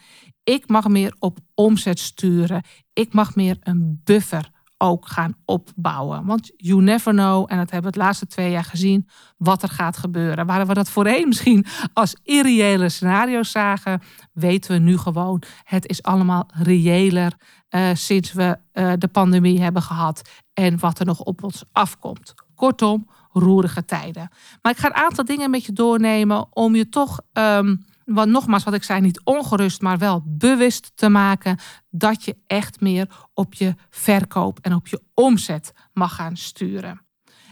Ik 0.45 0.69
mag 0.69 0.89
meer 0.89 1.17
op 1.19 1.39
omzet 1.55 1.99
sturen. 1.99 2.63
Ik 2.93 3.13
mag 3.13 3.35
meer 3.35 3.57
een 3.61 4.01
buffer 4.05 4.51
ook 4.83 5.09
gaan 5.09 5.35
opbouwen. 5.45 6.25
Want 6.25 6.53
you 6.57 6.83
never 6.83 7.13
know, 7.13 7.47
en 7.49 7.57
dat 7.57 7.71
hebben 7.71 7.93
we 7.93 7.99
het 7.99 8.07
laatste 8.07 8.27
twee 8.27 8.51
jaar 8.51 8.65
gezien, 8.65 9.09
wat 9.37 9.63
er 9.63 9.69
gaat 9.69 9.97
gebeuren. 9.97 10.47
Waar 10.47 10.67
we 10.67 10.75
dat 10.75 10.91
voorheen 10.91 11.29
misschien 11.29 11.67
als 11.93 12.17
irreële 12.23 12.89
scenario's 12.89 13.51
zagen, 13.51 14.03
weten 14.33 14.71
we 14.71 14.79
nu 14.79 14.99
gewoon, 14.99 15.43
het 15.63 15.87
is 15.87 16.03
allemaal 16.03 16.49
reëler 16.55 17.33
uh, 17.71 17.89
sinds 17.93 18.33
we 18.33 18.59
uh, 18.73 18.93
de 18.99 19.09
pandemie 19.09 19.61
hebben 19.61 19.83
gehad 19.83 20.23
en 20.55 20.79
wat 20.79 20.99
er 20.99 21.07
nog 21.07 21.21
op 21.21 21.43
ons 21.45 21.65
afkomt. 21.73 22.35
Kortom, 22.55 23.09
roerige 23.33 23.85
tijden. 23.85 24.31
Maar 24.62 24.73
ik 24.73 24.79
ga 24.79 24.87
een 24.87 24.95
aantal 24.95 25.25
dingen 25.25 25.51
met 25.51 25.65
je 25.65 25.73
doornemen 25.73 26.57
om 26.57 26.75
je 26.75 26.89
toch 26.89 27.21
um, 27.33 27.85
nogmaals, 28.05 28.65
wat 28.65 28.75
ik 28.75 28.83
zei, 28.83 29.01
niet 29.01 29.21
ongerust, 29.25 29.81
maar 29.83 29.99
wel 29.99 30.23
bewust 30.27 30.93
te 30.95 31.09
maken 31.09 31.59
dat 31.91 32.25
je 32.25 32.37
echt 32.47 32.81
meer 32.81 33.09
op 33.35 33.55
je 33.55 33.75
verkoop 33.91 34.59
en 34.59 34.75
op 34.75 34.87
je 34.87 35.03
omzet 35.15 35.73
mag 35.93 36.15
gaan 36.15 36.37
sturen. 36.37 37.01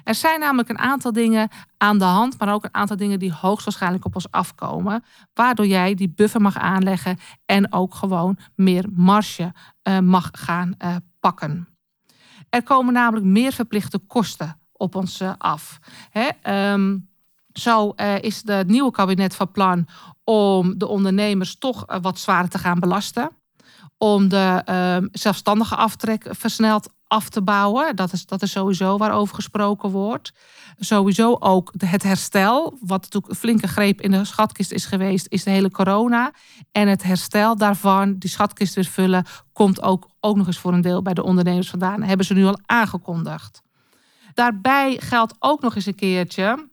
Er 0.05 0.15
zijn 0.15 0.41
namelijk 0.41 0.69
een 0.69 0.79
aantal 0.79 1.13
dingen 1.13 1.49
aan 1.77 1.99
de 1.99 2.05
hand, 2.05 2.39
maar 2.39 2.53
ook 2.53 2.65
een 2.65 2.75
aantal 2.75 2.97
dingen 2.97 3.19
die 3.19 3.33
hoogstwaarschijnlijk 3.33 4.05
op 4.05 4.15
ons 4.15 4.31
afkomen, 4.31 5.05
waardoor 5.35 5.67
jij 5.67 5.95
die 5.95 6.13
buffer 6.15 6.41
mag 6.41 6.59
aanleggen 6.59 7.19
en 7.47 7.73
ook 7.73 7.95
gewoon 7.95 8.39
meer 8.55 8.87
marge 8.93 9.53
uh, 9.89 9.99
mag 9.99 10.29
gaan 10.33 10.75
uh, 10.79 10.97
pakken. 11.21 11.69
Er 12.49 12.63
komen 12.63 12.93
namelijk 12.93 13.27
meer 13.27 13.53
verplichte 13.53 13.99
kosten 13.99 14.60
op 14.81 14.95
ons 14.95 15.21
uh, 15.21 15.33
af. 15.39 15.79
Hè? 16.11 16.29
Um, 16.73 17.09
zo 17.53 17.91
is 18.21 18.43
het 18.45 18.69
nieuwe 18.69 18.91
kabinet 18.91 19.35
van 19.35 19.51
plan 19.51 19.87
om 20.25 20.79
de 20.79 20.87
ondernemers 20.87 21.59
toch 21.59 21.87
eh, 21.87 21.99
wat 22.03 22.19
zwaarder 22.19 22.51
te 22.51 22.59
gaan 22.59 22.81
belasten. 22.81 23.31
Om 23.99 24.29
de 24.29 24.63
uh, 24.69 25.09
zelfstandige 25.13 25.77
aftrek 25.77 26.27
versneld 26.31 26.89
af 27.07 27.29
te 27.29 27.43
bouwen. 27.43 27.97
Dat 27.97 28.13
is, 28.13 28.27
dat 28.27 28.43
is 28.43 28.51
sowieso 28.51 28.97
waarover 28.97 29.35
gesproken 29.35 29.91
wordt. 29.91 30.33
Sowieso 30.79 31.37
ook 31.39 31.73
het 31.77 32.03
herstel, 32.03 32.79
wat 32.81 33.03
natuurlijk 33.03 33.33
een 33.33 33.39
flinke 33.39 33.69
greep 33.69 34.01
in 34.01 34.11
de 34.11 34.25
schatkist 34.25 34.73
is 34.73 34.85
geweest, 34.85 35.27
is 35.29 35.45
de 35.45 35.51
hele 35.51 35.71
corona. 35.71 36.33
En 36.73 36.89
het 36.89 37.03
herstel 37.03 37.57
daarvan, 37.57 38.19
die 38.19 38.31
schatkist 38.31 38.75
weer 38.75 38.85
vullen, 38.85 39.25
komt 39.53 39.83
ook, 39.83 40.09
ook 40.21 40.37
nog 40.37 40.47
eens 40.47 40.59
voor 40.59 40.73
een 40.73 40.81
deel 40.81 41.03
bij 41.03 41.15
de 41.15 41.23
ondernemers 41.23 41.71
vandaan. 41.71 42.03
hebben 42.03 42.27
ze 42.27 42.35
nu 42.35 42.45
al 42.45 42.61
aangekondigd. 42.67 43.63
Daarbij 44.35 44.97
geldt 45.01 45.35
ook 45.39 45.61
nog 45.61 45.77
eens 45.77 45.87
een 45.87 45.95
keertje 45.95 46.69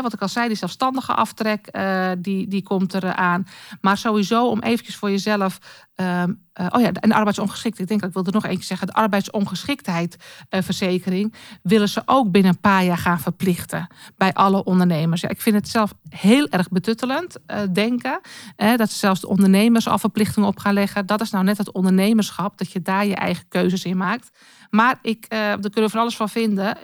wat 0.00 0.12
ik 0.12 0.20
al 0.20 0.28
zei, 0.28 0.48
die 0.48 0.56
zelfstandige 0.56 1.14
aftrek, 1.14 1.68
uh, 1.72 2.10
die, 2.18 2.48
die 2.48 2.62
komt 2.62 2.94
eraan. 2.94 3.46
Maar 3.80 3.96
sowieso 3.96 4.48
om 4.48 4.60
eventjes 4.60 4.96
voor 4.96 5.10
jezelf. 5.10 5.58
Uh, 6.02 6.22
uh, 6.60 6.66
oh 6.70 6.80
ja, 6.80 6.92
en 6.92 7.12
arbeidsongeschiktheid. 7.12 7.80
Ik 7.80 7.88
denk 7.88 8.00
dat 8.00 8.08
ik 8.08 8.14
wilde 8.14 8.30
nog 8.30 8.44
eentje 8.44 8.64
zeggen. 8.64 8.86
De 8.86 8.92
arbeidsongeschiktheidsverzekering 8.92 11.34
willen 11.62 11.88
ze 11.88 12.02
ook 12.04 12.30
binnen 12.30 12.52
een 12.52 12.60
paar 12.60 12.84
jaar 12.84 12.98
gaan 12.98 13.20
verplichten 13.20 13.86
bij 14.16 14.32
alle 14.32 14.64
ondernemers. 14.64 15.20
Ja, 15.20 15.28
ik 15.28 15.40
vind 15.40 15.56
het 15.56 15.68
zelf 15.68 15.94
heel 16.08 16.48
erg 16.48 16.68
betuttelend 16.68 17.36
denken. 17.72 18.20
dat 18.56 18.90
ze 18.90 18.98
zelfs 18.98 19.20
de 19.20 19.28
ondernemers 19.28 19.88
al 19.88 19.98
verplichtingen 19.98 20.48
op 20.48 20.58
gaan 20.58 20.74
leggen. 20.74 21.06
Dat 21.06 21.20
is 21.20 21.30
nou 21.30 21.44
net 21.44 21.58
het 21.58 21.72
ondernemerschap, 21.72 22.58
dat 22.58 22.72
je 22.72 22.82
daar 22.82 23.06
je 23.06 23.14
eigen 23.14 23.48
keuzes 23.48 23.84
in 23.84 23.96
maakt. 23.96 24.30
Maar 24.70 24.98
ik, 25.02 25.28
daar 25.28 25.58
kunnen 25.58 25.82
we 25.82 25.88
van 25.88 26.00
alles 26.00 26.16
van 26.16 26.28
vinden. 26.28 26.76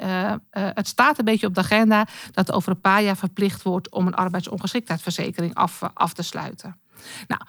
Het 0.51 0.89
staat 0.89 1.19
een 1.19 1.25
beetje 1.25 1.47
op 1.47 1.55
de 1.55 1.61
agenda 1.61 2.07
dat 2.33 2.53
over 2.53 2.71
een 2.71 2.81
paar 2.81 3.03
jaar 3.03 3.17
verplicht 3.17 3.63
wordt 3.63 3.91
om 3.91 4.07
een 4.07 4.15
arbeidsongeschiktheidsverzekering 4.15 5.55
af, 5.55 5.83
af 5.95 6.13
te 6.13 6.23
sluiten. 6.23 6.81
Nou, 7.27 7.43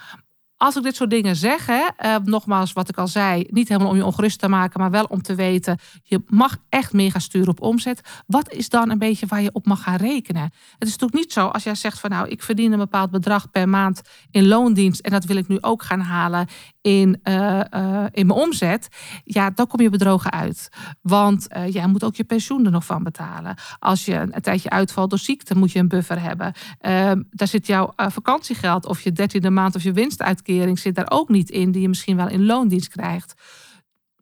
als 0.62 0.76
ik 0.76 0.84
dit 0.84 0.96
soort 0.96 1.10
dingen 1.10 1.36
zeg, 1.36 1.66
hè, 1.66 1.88
uh, 2.06 2.16
nogmaals 2.24 2.74
wat 2.74 2.90
ik 2.90 2.98
al 2.98 3.08
zei, 3.08 3.46
niet 3.50 3.68
helemaal 3.68 3.90
om 3.90 3.96
je 3.98 4.06
ongerust 4.06 4.40
te 4.40 4.48
maken, 4.48 4.80
maar 4.80 4.92
wel 4.92 5.04
om 5.04 5.22
te 5.22 5.36
weten, 5.36 5.80
je 6.04 6.22
mag 6.28 6.58
echt 6.70 6.94
meer 6.94 7.12
gaan 7.12 7.22
sturen 7.22 7.48
op 7.48 7.62
omzet. 7.62 8.22
Wat 8.28 8.52
is 8.52 8.70
dan 8.70 8.90
een 8.90 8.98
beetje 8.98 9.26
waar 9.26 9.42
je 9.42 9.54
op 9.54 9.66
mag 9.66 9.84
gaan 9.84 9.96
rekenen? 9.96 10.42
Het 10.42 10.88
is 10.88 10.92
natuurlijk 10.92 11.14
niet 11.14 11.34
zo 11.34 11.48
als 11.48 11.64
jij 11.64 11.76
zegt 11.76 12.00
van 12.00 12.10
nou, 12.10 12.28
ik 12.28 12.44
verdien 12.44 12.72
een 12.72 12.78
bepaald 12.78 13.12
bedrag 13.12 13.52
per 13.52 13.70
maand 13.70 14.02
in 14.32 14.48
loondienst 14.48 15.02
en 15.02 15.12
dat 15.12 15.26
wil 15.26 15.36
ik 15.36 15.48
nu 15.48 15.58
ook 15.62 15.84
gaan 15.84 16.02
halen 16.02 16.48
in, 16.82 17.20
uh, 17.24 17.62
uh, 17.74 18.06
in 18.12 18.28
mijn 18.28 18.40
omzet. 18.40 18.88
Ja, 19.24 19.50
dan 19.50 19.68
kom 19.68 19.82
je 19.82 19.90
bedrogen 19.90 20.32
uit. 20.32 20.70
Want 21.02 21.48
jij 21.70 21.88
moet 21.88 22.04
ook 22.04 22.16
je 22.16 22.24
pensioen 22.24 22.66
er 22.66 22.72
nog 22.72 22.86
van 22.86 23.04
betalen. 23.04 23.58
Als 23.80 24.06
je 24.06 24.16
een 24.16 24.42
tijdje 24.42 24.70
uitvalt 24.70 25.10
door 25.10 25.20
ziekte, 25.20 25.56
moet 25.56 25.72
je 25.72 25.80
een 25.80 25.88
buffer 25.88 26.22
hebben. 26.22 26.54
Ehm, 26.80 27.22
daar 27.30 27.48
zit 27.48 27.68
jouw 27.68 27.94
vakantiegeld 27.96 28.86
of 28.86 29.02
je 29.02 29.12
dertiende 29.12 29.50
maand 29.50 29.76
of 29.76 29.84
je 29.84 29.92
winst 29.92 30.22
uit 30.22 30.42
zit 30.78 30.96
daar 30.96 31.10
ook 31.10 31.30
niet 31.30 31.50
in, 31.50 31.72
die 31.72 31.82
je 31.82 31.88
misschien 31.88 32.16
wel 32.16 32.30
in 32.30 32.46
loondienst 32.46 32.90
krijgt. 32.90 33.34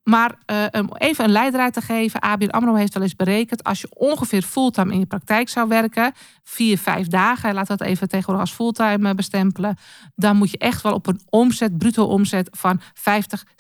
Maar 0.10 0.36
uh, 0.46 0.66
om 0.72 0.96
even 0.98 1.24
een 1.24 1.32
leidraad 1.32 1.74
te 1.74 1.82
geven, 1.82 2.20
ABN 2.20 2.50
AMRO 2.50 2.74
heeft 2.74 2.94
wel 2.94 3.04
eens 3.04 3.16
berekend... 3.16 3.64
als 3.64 3.82
je 3.82 3.88
ongeveer 3.90 4.42
fulltime 4.42 4.94
in 4.94 5.00
je 5.00 5.06
praktijk 5.06 5.50
zou 5.50 5.68
werken... 5.68 6.14
vier, 6.44 6.78
vijf 6.78 7.08
dagen, 7.08 7.54
laat 7.54 7.68
dat 7.68 7.82
even 7.82 8.08
tegenwoordig 8.08 8.46
als 8.46 8.56
fulltime 8.56 9.10
eh, 9.10 9.16
bestempelen... 9.16 9.78
dan 10.16 10.38
moet 10.38 10.52
je 10.52 10.58
echt 10.58 10.82
wel 10.82 10.94
op 10.94 11.08
een 11.08 11.22
omzet, 11.30 11.78
bruto 11.78 12.04
omzet 12.04 12.50
van 12.52 12.82
50, 12.94 13.46
60.000 13.46 13.52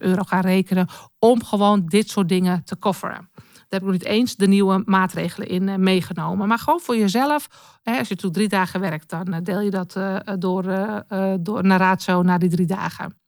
euro 0.00 0.22
gaan 0.22 0.40
rekenen... 0.40 0.88
om 1.18 1.44
gewoon 1.44 1.86
dit 1.86 2.08
soort 2.08 2.28
dingen 2.28 2.64
te 2.64 2.76
kofferen. 2.76 3.28
Daar 3.34 3.44
heb 3.68 3.80
ik 3.80 3.86
nog 3.86 3.92
niet 3.92 4.04
eens 4.04 4.36
de 4.36 4.48
nieuwe 4.48 4.82
maatregelen 4.84 5.48
in 5.48 5.68
eh, 5.68 5.76
meegenomen. 5.76 6.48
Maar 6.48 6.58
gewoon 6.58 6.80
voor 6.80 6.96
jezelf. 6.96 7.48
Als 7.84 8.08
je 8.08 8.16
toe 8.16 8.30
drie 8.30 8.48
dagen 8.48 8.80
werkt, 8.80 9.08
dan 9.08 9.32
eh, 9.32 9.40
deel 9.42 9.60
je 9.60 9.70
dat 9.70 9.92
door, 10.38 10.62
door 11.40 11.64
naar 11.64 11.78
ratio 11.78 12.22
naar 12.22 12.38
die 12.38 12.50
drie 12.50 12.66
dagen. 12.66 13.25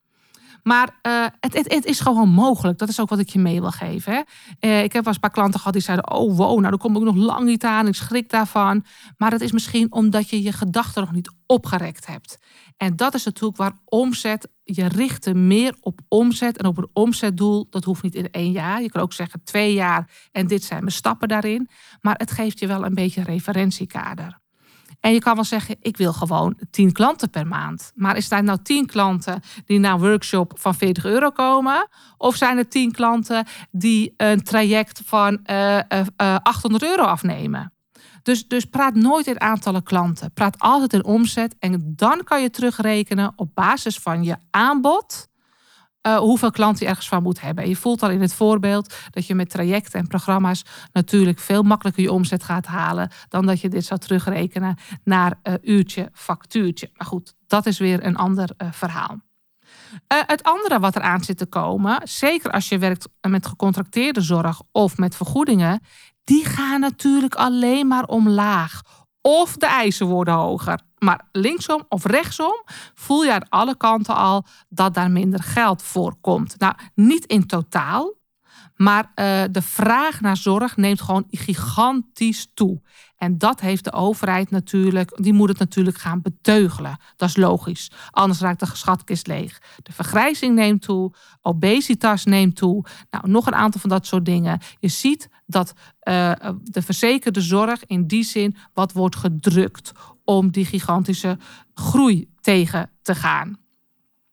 Maar 0.63 0.99
uh, 1.07 1.25
het, 1.39 1.53
het, 1.53 1.73
het, 1.73 1.85
is 1.85 1.99
gewoon 1.99 2.29
mogelijk. 2.29 2.77
Dat 2.77 2.89
is 2.89 2.99
ook 2.99 3.09
wat 3.09 3.19
ik 3.19 3.29
je 3.29 3.39
mee 3.39 3.61
wil 3.61 3.71
geven. 3.71 4.13
Hè. 4.13 4.21
Uh, 4.69 4.83
ik 4.83 4.93
heb 4.93 5.03
wel 5.03 5.03
eens 5.05 5.15
een 5.15 5.19
paar 5.19 5.29
klanten 5.29 5.59
gehad 5.59 5.73
die 5.73 5.81
zeiden: 5.81 6.11
Oh, 6.11 6.37
wow, 6.37 6.49
nou, 6.49 6.61
daar 6.61 6.77
kom 6.77 6.95
ik 6.95 7.01
nog 7.01 7.15
lang 7.15 7.45
niet 7.45 7.63
aan. 7.63 7.87
Ik 7.87 7.95
schrik 7.95 8.29
daarvan. 8.29 8.85
Maar 9.17 9.29
dat 9.29 9.41
is 9.41 9.51
misschien 9.51 9.91
omdat 9.91 10.29
je 10.29 10.43
je 10.43 10.51
gedachten 10.51 11.01
nog 11.01 11.11
niet 11.11 11.31
opgerekt 11.45 12.05
hebt. 12.05 12.37
En 12.77 12.95
dat 12.95 13.13
is 13.13 13.25
natuurlijk 13.25 13.57
waar 13.57 13.73
omzet, 13.85 14.47
je 14.63 14.87
richt 14.87 15.33
meer 15.33 15.75
op 15.81 15.99
omzet 16.07 16.57
en 16.57 16.65
op 16.65 16.77
een 16.77 16.89
omzetdoel. 16.93 17.67
Dat 17.69 17.83
hoeft 17.83 18.03
niet 18.03 18.15
in 18.15 18.31
één 18.31 18.51
jaar. 18.51 18.81
Je 18.81 18.89
kan 18.89 19.01
ook 19.01 19.13
zeggen 19.13 19.43
twee 19.43 19.73
jaar 19.73 20.09
en 20.31 20.47
dit 20.47 20.63
zijn 20.63 20.79
mijn 20.79 20.91
stappen 20.91 21.27
daarin. 21.27 21.69
Maar 22.01 22.15
het 22.17 22.31
geeft 22.31 22.59
je 22.59 22.67
wel 22.67 22.85
een 22.85 22.93
beetje 22.93 23.19
een 23.19 23.25
referentiekader. 23.25 24.38
En 24.99 25.13
je 25.13 25.19
kan 25.19 25.35
wel 25.35 25.43
zeggen, 25.43 25.75
ik 25.81 25.97
wil 25.97 26.13
gewoon 26.13 26.57
10 26.71 26.91
klanten 26.91 27.29
per 27.29 27.47
maand. 27.47 27.91
Maar 27.95 28.17
is 28.17 28.29
daar 28.29 28.43
nou 28.43 28.59
10 28.63 28.85
klanten 28.85 29.41
die 29.65 29.79
naar 29.79 29.93
een 29.93 29.99
workshop 29.99 30.53
van 30.55 30.75
40 30.75 31.05
euro 31.05 31.29
komen? 31.29 31.87
Of 32.17 32.35
zijn 32.35 32.57
er 32.57 32.67
10 32.67 32.91
klanten 32.91 33.45
die 33.71 34.13
een 34.17 34.43
traject 34.43 35.01
van 35.05 35.39
uh, 35.45 35.75
uh, 35.75 36.35
800 36.43 36.83
euro 36.83 37.03
afnemen? 37.03 37.73
Dus, 38.23 38.47
dus 38.47 38.65
praat 38.65 38.95
nooit 38.95 39.27
in 39.27 39.41
aantallen 39.41 39.83
klanten. 39.83 40.33
Praat 40.33 40.59
altijd 40.59 40.93
in 40.93 41.03
omzet. 41.03 41.55
En 41.59 41.93
dan 41.95 42.23
kan 42.23 42.41
je 42.41 42.49
terugrekenen 42.49 43.33
op 43.35 43.55
basis 43.55 43.97
van 43.97 44.23
je 44.23 44.35
aanbod. 44.49 45.28
Uh, 46.09 46.17
hoeveel 46.17 46.51
klanten 46.51 46.83
je 46.83 46.89
ergens 46.89 47.07
van 47.07 47.23
moet 47.23 47.41
hebben. 47.41 47.69
je 47.69 47.75
voelt 47.75 48.03
al 48.03 48.09
in 48.09 48.21
het 48.21 48.33
voorbeeld 48.33 48.95
dat 49.09 49.27
je 49.27 49.35
met 49.35 49.49
trajecten 49.49 49.99
en 49.99 50.07
programma's 50.07 50.63
natuurlijk 50.91 51.39
veel 51.39 51.63
makkelijker 51.63 52.03
je 52.03 52.11
omzet 52.11 52.43
gaat 52.43 52.65
halen 52.65 53.11
dan 53.27 53.45
dat 53.45 53.61
je 53.61 53.69
dit 53.69 53.85
zou 53.85 53.99
terugrekenen 53.99 54.77
naar 55.03 55.39
uh, 55.43 55.53
uurtje, 55.61 56.09
factuurtje. 56.13 56.89
Maar 56.93 57.07
goed, 57.07 57.35
dat 57.47 57.65
is 57.65 57.79
weer 57.79 58.05
een 58.05 58.17
ander 58.17 58.49
uh, 58.57 58.67
verhaal. 58.71 59.17
het 60.07 60.43
andere 60.43 60.79
wat 60.79 60.95
eraan 60.95 61.23
zit 61.23 61.37
te 61.37 61.45
komen, 61.45 62.01
zeker 62.03 62.51
als 62.51 62.69
je 62.69 62.77
werkt 62.77 63.07
met 63.27 63.47
gecontracteerde 63.47 64.21
zorg 64.21 64.61
of 64.71 64.97
met 64.97 65.15
vergoedingen, 65.15 65.81
die 66.23 66.45
gaan 66.45 66.79
natuurlijk 66.79 67.35
alleen 67.35 67.87
maar 67.87 68.05
omlaag. 68.05 68.81
Of 69.21 69.57
de 69.57 69.67
eisen 69.67 70.07
worden 70.07 70.33
hoger. 70.33 70.79
Maar 70.99 71.27
linksom 71.31 71.85
of 71.89 72.05
rechtsom 72.05 72.63
voel 72.93 73.23
je 73.23 73.33
aan 73.33 73.49
alle 73.49 73.77
kanten 73.77 74.15
al 74.15 74.45
dat 74.69 74.93
daar 74.93 75.11
minder 75.11 75.43
geld 75.43 75.83
voor 75.83 76.15
komt. 76.21 76.59
Nou, 76.59 76.73
niet 76.95 77.25
in 77.25 77.47
totaal, 77.47 78.17
maar 78.75 79.03
uh, 79.03 79.43
de 79.51 79.61
vraag 79.61 80.21
naar 80.21 80.37
zorg 80.37 80.77
neemt 80.77 81.01
gewoon 81.01 81.25
gigantisch 81.29 82.51
toe. 82.53 82.81
En 83.17 83.37
dat 83.37 83.59
heeft 83.59 83.83
de 83.83 83.91
overheid 83.91 84.49
natuurlijk, 84.49 85.17
die 85.23 85.33
moet 85.33 85.49
het 85.49 85.57
natuurlijk 85.57 85.97
gaan 85.97 86.21
beteugelen. 86.21 86.97
Dat 87.15 87.29
is 87.29 87.35
logisch. 87.35 87.91
Anders 88.11 88.39
raakt 88.39 88.59
de 88.59 88.65
schatkist 88.65 89.27
leeg. 89.27 89.61
De 89.83 89.91
vergrijzing 89.91 90.55
neemt 90.55 90.81
toe, 90.81 91.13
obesitas 91.41 92.25
neemt 92.25 92.55
toe. 92.55 92.85
Nou, 93.09 93.29
nog 93.29 93.47
een 93.47 93.55
aantal 93.55 93.81
van 93.81 93.89
dat 93.89 94.05
soort 94.05 94.25
dingen. 94.25 94.59
Je 94.79 94.87
ziet 94.87 95.29
dat 95.45 95.73
uh, 96.03 96.31
de 96.63 96.81
verzekerde 96.81 97.41
zorg 97.41 97.85
in 97.85 98.07
die 98.07 98.23
zin 98.23 98.55
wat 98.73 98.91
wordt 98.91 99.15
gedrukt 99.15 99.91
om 100.29 100.51
die 100.51 100.65
gigantische 100.65 101.37
groei 101.73 102.29
tegen 102.41 102.89
te 103.01 103.15
gaan. 103.15 103.57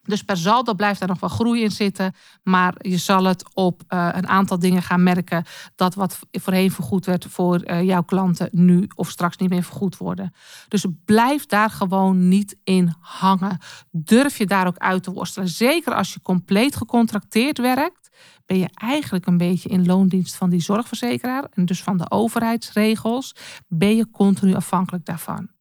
Dus 0.03 0.23
per 0.23 0.37
saldo 0.37 0.75
blijft 0.75 0.99
daar 0.99 1.09
nog 1.09 1.21
wel 1.21 1.31
groei 1.31 1.63
in 1.63 1.71
zitten. 1.71 2.15
Maar 2.43 2.75
je 2.79 2.97
zal 2.97 3.25
het 3.25 3.55
op 3.55 3.83
uh, 3.89 4.09
een 4.13 4.29
aantal 4.29 4.59
dingen 4.59 4.83
gaan 4.83 5.03
merken 5.03 5.45
dat 5.75 5.95
wat 5.95 6.19
voorheen 6.33 6.71
vergoed 6.71 7.07
werd 7.07 7.27
voor 7.29 7.63
uh, 7.65 7.83
jouw 7.83 8.03
klanten 8.03 8.49
nu 8.53 8.89
of 8.95 9.11
straks 9.11 9.37
niet 9.37 9.51
meer 9.51 9.63
vergoed 9.63 9.97
worden. 9.97 10.33
Dus 10.69 10.87
blijf 11.05 11.47
daar 11.47 11.71
gewoon 11.71 12.29
niet 12.29 12.57
in 12.65 12.95
hangen. 13.01 13.59
Durf 13.91 14.39
je 14.39 14.47
daar 14.47 14.67
ook 14.67 14.79
uit 14.79 15.03
te 15.03 15.13
worstelen. 15.13 15.49
Zeker 15.49 15.95
als 15.95 16.15
je 16.15 16.23
compleet 16.23 16.77
gecontracteerd 16.77 17.59
werkt, 17.59 18.09
ben 18.47 18.59
je 18.59 18.71
eigenlijk 18.75 19.27
een 19.27 19.39
beetje 19.39 19.69
in 19.69 19.87
loondienst 19.87 20.37
van 20.37 20.51
die 20.51 20.61
zorgverzekeraar 20.61 21.45
en 21.51 21.65
dus 21.65 21.83
van 21.83 21.97
de 21.97 22.11
overheidsregels. 22.11 23.35
Ben 23.69 23.97
je 23.97 24.11
continu 24.11 24.55
afhankelijk 24.55 25.05
daarvan. 25.05 25.55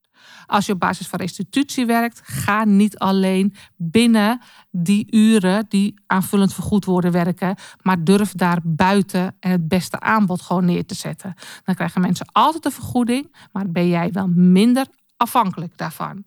Als 0.45 0.65
je 0.65 0.73
op 0.73 0.79
basis 0.79 1.07
van 1.07 1.19
restitutie 1.19 1.85
werkt, 1.85 2.21
ga 2.23 2.63
niet 2.63 2.97
alleen 2.97 3.55
binnen 3.75 4.41
die 4.71 5.07
uren 5.11 5.65
die 5.69 5.93
aanvullend 6.07 6.53
vergoed 6.53 6.85
worden 6.85 7.11
werken, 7.11 7.55
maar 7.81 8.03
durf 8.03 8.31
daar 8.31 8.59
buiten 8.63 9.35
en 9.39 9.51
het 9.51 9.67
beste 9.67 9.99
aanbod 9.99 10.41
gewoon 10.41 10.65
neer 10.65 10.85
te 10.85 10.95
zetten. 10.95 11.33
Dan 11.63 11.75
krijgen 11.75 12.01
mensen 12.01 12.27
altijd 12.31 12.65
een 12.65 12.71
vergoeding, 12.71 13.35
maar 13.51 13.71
ben 13.71 13.87
jij 13.87 14.11
wel 14.11 14.27
minder 14.27 14.87
afhankelijk 15.17 15.77
daarvan. 15.77 16.23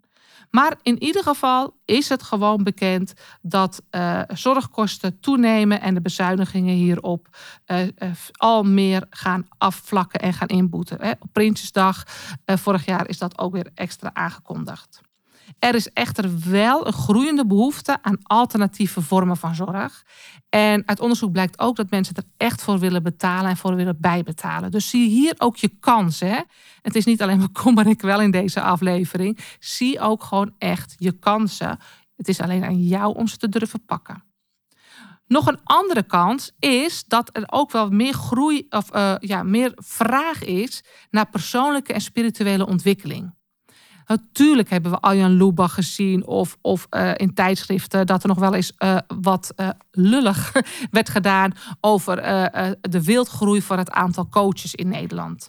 Maar 0.51 0.77
in 0.83 1.03
ieder 1.03 1.23
geval 1.23 1.75
is 1.85 2.09
het 2.09 2.23
gewoon 2.23 2.63
bekend 2.63 3.13
dat 3.43 3.83
uh, 3.91 4.23
zorgkosten 4.29 5.21
toenemen 5.21 5.81
en 5.81 5.95
de 5.95 6.01
bezuinigingen 6.01 6.75
hierop 6.75 7.29
uh, 7.67 7.83
uh, 7.83 7.91
al 8.33 8.63
meer 8.63 9.07
gaan 9.11 9.47
afvlakken 9.59 10.21
en 10.21 10.33
gaan 10.33 10.49
inboeten. 10.49 10.99
Hè. 11.01 11.11
Op 11.11 11.29
Prinsjesdag 11.33 12.05
vorig 12.45 12.85
jaar 12.85 13.09
is 13.09 13.19
dat 13.19 13.39
ook 13.39 13.53
weer 13.53 13.71
extra 13.75 14.11
aangekondigd. 14.13 15.01
Er 15.59 15.75
is 15.75 15.93
echter 15.93 16.31
wel 16.51 16.87
een 16.87 16.93
groeiende 16.93 17.47
behoefte 17.47 17.99
aan 18.03 18.19
alternatieve 18.23 19.03
vormen 19.03 19.37
van 19.37 19.55
zorg. 19.55 20.05
En 20.49 20.83
uit 20.87 21.01
onderzoek 21.01 21.33
blijkt 21.33 21.59
ook 21.59 21.77
dat 21.77 21.91
mensen 21.91 22.15
er 22.15 22.25
echt 22.37 22.63
voor 22.63 22.79
willen 22.79 23.03
betalen 23.03 23.51
en 23.51 23.57
voor 23.57 23.75
willen 23.75 24.01
bijbetalen. 24.01 24.71
Dus 24.71 24.91
zie 24.91 25.09
hier 25.09 25.35
ook 25.39 25.57
je 25.57 25.71
kans. 25.81 26.21
Hè? 26.21 26.41
Het 26.83 26.95
is 26.95 27.05
niet 27.05 27.23
alleen 27.23 27.39
maar 27.39 27.53
kom 27.53 27.79
ik 27.79 28.03
wel 28.03 28.21
in 28.21 28.31
deze 28.31 28.61
aflevering. 28.61 29.39
Zie 29.59 30.01
ook 30.01 30.23
gewoon 30.23 30.55
echt 30.59 30.95
je 30.99 31.13
kansen. 31.13 31.79
Het 32.17 32.29
is 32.29 32.41
alleen 32.41 32.65
aan 32.65 32.83
jou 32.83 33.15
om 33.15 33.27
ze 33.27 33.37
te 33.37 33.49
durven 33.49 33.85
pakken. 33.85 34.23
Nog 35.27 35.47
een 35.47 35.61
andere 35.65 36.03
kans 36.03 36.53
is 36.59 37.05
dat 37.05 37.31
er 37.33 37.45
ook 37.47 37.71
wel 37.71 37.91
meer 37.91 38.13
groei 38.13 38.67
of 38.71 38.95
uh, 38.95 39.15
ja, 39.19 39.43
meer 39.43 39.73
vraag 39.75 40.45
is 40.45 40.85
naar 41.11 41.31
persoonlijke 41.31 41.93
en 41.93 42.01
spirituele 42.01 42.67
ontwikkeling. 42.67 43.35
Natuurlijk 44.09 44.71
hebben 44.71 44.91
we 44.91 45.01
Arjan 45.01 45.37
Lubach 45.37 45.75
gezien 45.75 46.27
of, 46.27 46.57
of 46.61 46.87
uh, 46.91 47.11
in 47.17 47.35
tijdschriften 47.35 48.07
dat 48.07 48.23
er 48.23 48.29
nog 48.29 48.39
wel 48.39 48.55
eens 48.55 48.73
uh, 48.79 48.99
wat 49.21 49.53
uh, 49.57 49.69
lullig 49.91 50.53
werd 50.91 51.09
gedaan 51.09 51.53
over 51.81 52.17
de 52.81 53.05
wildgroei 53.05 53.63
van 53.63 53.79
het 53.79 53.91
aantal 53.91 54.29
coaches 54.29 54.75
in 54.75 54.89
Nederland. 54.89 55.49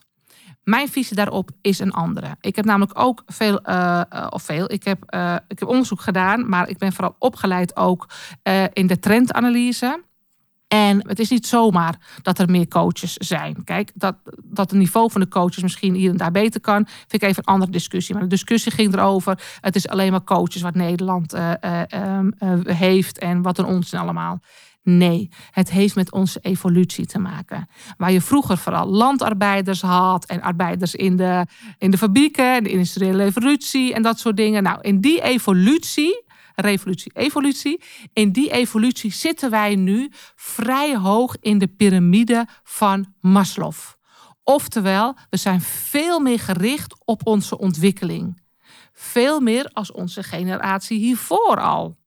Mijn 0.64 0.90
visie 0.90 1.16
daarop 1.16 1.50
is 1.62 1.80
een 1.80 1.92
andere. 1.92 2.36
Ik 2.42 2.56
heb 2.56 2.66
namelijk 2.66 3.00
ook 3.00 3.24
veel, 3.26 3.58
of 4.30 4.44
veel, 4.44 4.72
ik 4.72 4.84
heb, 4.84 5.04
ik 5.48 5.60
heb 5.60 5.68
onderzoek 5.68 6.02
gedaan, 6.02 6.50
maar 6.50 6.70
ik 6.70 6.78
ben 6.78 6.94
vooral 6.94 7.16
opgeleid 7.20 7.76
ook 7.76 8.10
in 8.74 8.88
de 8.88 9.00
trendanalyse. 9.00 10.04
En 10.70 11.08
het 11.08 11.20
is 11.20 11.30
niet 11.30 11.48
zomaar 11.48 11.98
dat 12.22 12.40
er 12.40 12.50
meer 12.50 12.68
coaches 12.68 13.14
zijn. 13.14 13.64
Kijk, 13.64 13.92
dat, 13.96 14.16
dat 14.44 14.70
het 14.70 14.80
niveau 14.80 15.12
van 15.12 15.22
de 15.22 15.28
coaches 15.28 15.64
misschien 15.64 15.94
hier 15.94 16.10
en 16.10 16.18
daar 16.18 16.32
beter 16.32 16.62
kan, 16.62 16.86
vind 16.86 17.24
ik 17.24 17.30
even 17.30 17.44
een 17.46 17.54
andere 17.54 17.72
discussie. 17.72 18.14
Maar 18.14 18.24
de 18.24 18.30
discussie 18.30 18.72
ging 18.72 18.94
erover: 18.94 19.42
het 19.62 19.76
is 19.76 19.88
alleen 19.88 20.12
maar 20.12 20.24
coaches 20.24 20.62
wat 20.62 20.76
Nederland 20.76 21.36
uh, 21.36 21.52
uh, 21.66 22.20
uh, 22.40 22.60
heeft 22.66 23.18
en 23.18 23.42
wat 23.42 23.58
een 23.58 23.66
onzin 23.66 24.00
allemaal. 24.00 24.40
Nee, 24.84 25.30
het 25.52 25.72
heeft 25.72 25.96
met 25.96 26.12
onze 26.12 26.40
evolutie 26.42 27.06
te 27.06 27.20
maken. 27.20 27.70
Waar 27.98 28.12
je 28.12 28.22
vroeger 28.22 28.58
vooral 28.58 28.88
landarbeiders 28.88 29.82
had 29.82 30.26
en 30.26 30.42
arbeiders 30.42 30.96
in 30.96 31.16
de, 31.16 31.46
in 31.78 31.92
de 31.92 31.98
fabrieken, 31.98 32.64
de 32.64 32.70
industriële 32.70 33.24
evolutie 33.24 33.94
en 33.94 34.02
dat 34.02 34.20
soort 34.20 34.38
dingen. 34.38 34.64
Nou, 34.64 34.82
in 34.82 35.02
die 35.02 35.22
evolutie 35.22 36.24
revolutie, 36.62 37.12
evolutie. 37.14 37.82
In 38.14 38.32
die 38.32 38.52
evolutie 38.52 39.12
zitten 39.12 39.50
wij 39.50 39.76
nu 39.76 40.12
vrij 40.36 40.96
hoog 40.96 41.36
in 41.40 41.58
de 41.58 41.68
piramide 41.68 42.48
van 42.64 43.14
Maslow. 43.22 43.74
Oftewel, 44.44 45.16
we 45.30 45.38
zijn 45.38 45.62
veel 45.62 46.20
meer 46.20 46.40
gericht 46.40 46.96
op 47.06 47.28
onze 47.28 47.58
ontwikkeling. 47.58 48.42
Veel 48.94 49.40
meer 49.40 49.70
als 49.74 49.92
onze 49.92 50.24
generatie 50.24 51.00
hiervoor 51.00 51.62
al. 51.62 51.98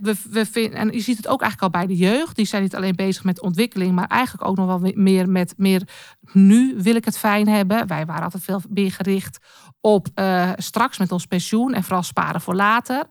we, 0.00 0.14
we 0.30 0.70
en 0.70 0.92
je 0.92 1.00
ziet 1.00 1.16
het 1.16 1.28
ook 1.28 1.42
eigenlijk 1.42 1.74
al 1.74 1.80
bij 1.80 1.96
de 1.96 2.02
jeugd. 2.02 2.36
Die 2.36 2.46
zijn 2.46 2.62
niet 2.62 2.74
alleen 2.74 2.96
bezig 2.96 3.24
met 3.24 3.40
ontwikkeling, 3.40 3.94
maar 3.94 4.08
eigenlijk 4.08 4.48
ook 4.48 4.56
nog 4.56 4.66
wel 4.66 4.92
meer 4.94 5.28
met 5.28 5.54
meer 5.56 5.88
nu 6.32 6.74
wil 6.76 6.94
ik 6.94 7.04
het 7.04 7.18
fijn 7.18 7.48
hebben. 7.48 7.86
Wij 7.86 8.06
waren 8.06 8.22
altijd 8.22 8.42
veel 8.42 8.60
meer 8.68 8.92
gericht 8.92 9.38
op 9.84 10.08
uh, 10.14 10.50
straks 10.56 10.98
met 10.98 11.12
ons 11.12 11.26
pensioen 11.26 11.74
en 11.74 11.82
vooral 11.82 12.02
sparen 12.02 12.40
voor 12.40 12.54
later. 12.54 13.04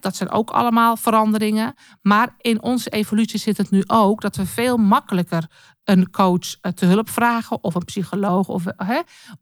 dat 0.00 0.16
zijn 0.16 0.30
ook 0.30 0.50
allemaal 0.50 0.96
veranderingen. 0.96 1.74
Maar 2.02 2.34
in 2.40 2.62
onze 2.62 2.90
evolutie 2.90 3.38
zit 3.38 3.56
het 3.56 3.70
nu 3.70 3.82
ook 3.86 4.20
dat 4.20 4.36
we 4.36 4.46
veel 4.46 4.76
makkelijker 4.76 5.46
een 5.84 6.10
coach 6.10 6.56
eh, 6.60 6.72
te 6.72 6.86
hulp 6.86 7.08
vragen 7.08 7.64
of 7.64 7.74
een 7.74 7.84
psycholoog. 7.84 8.48
Of, 8.48 8.64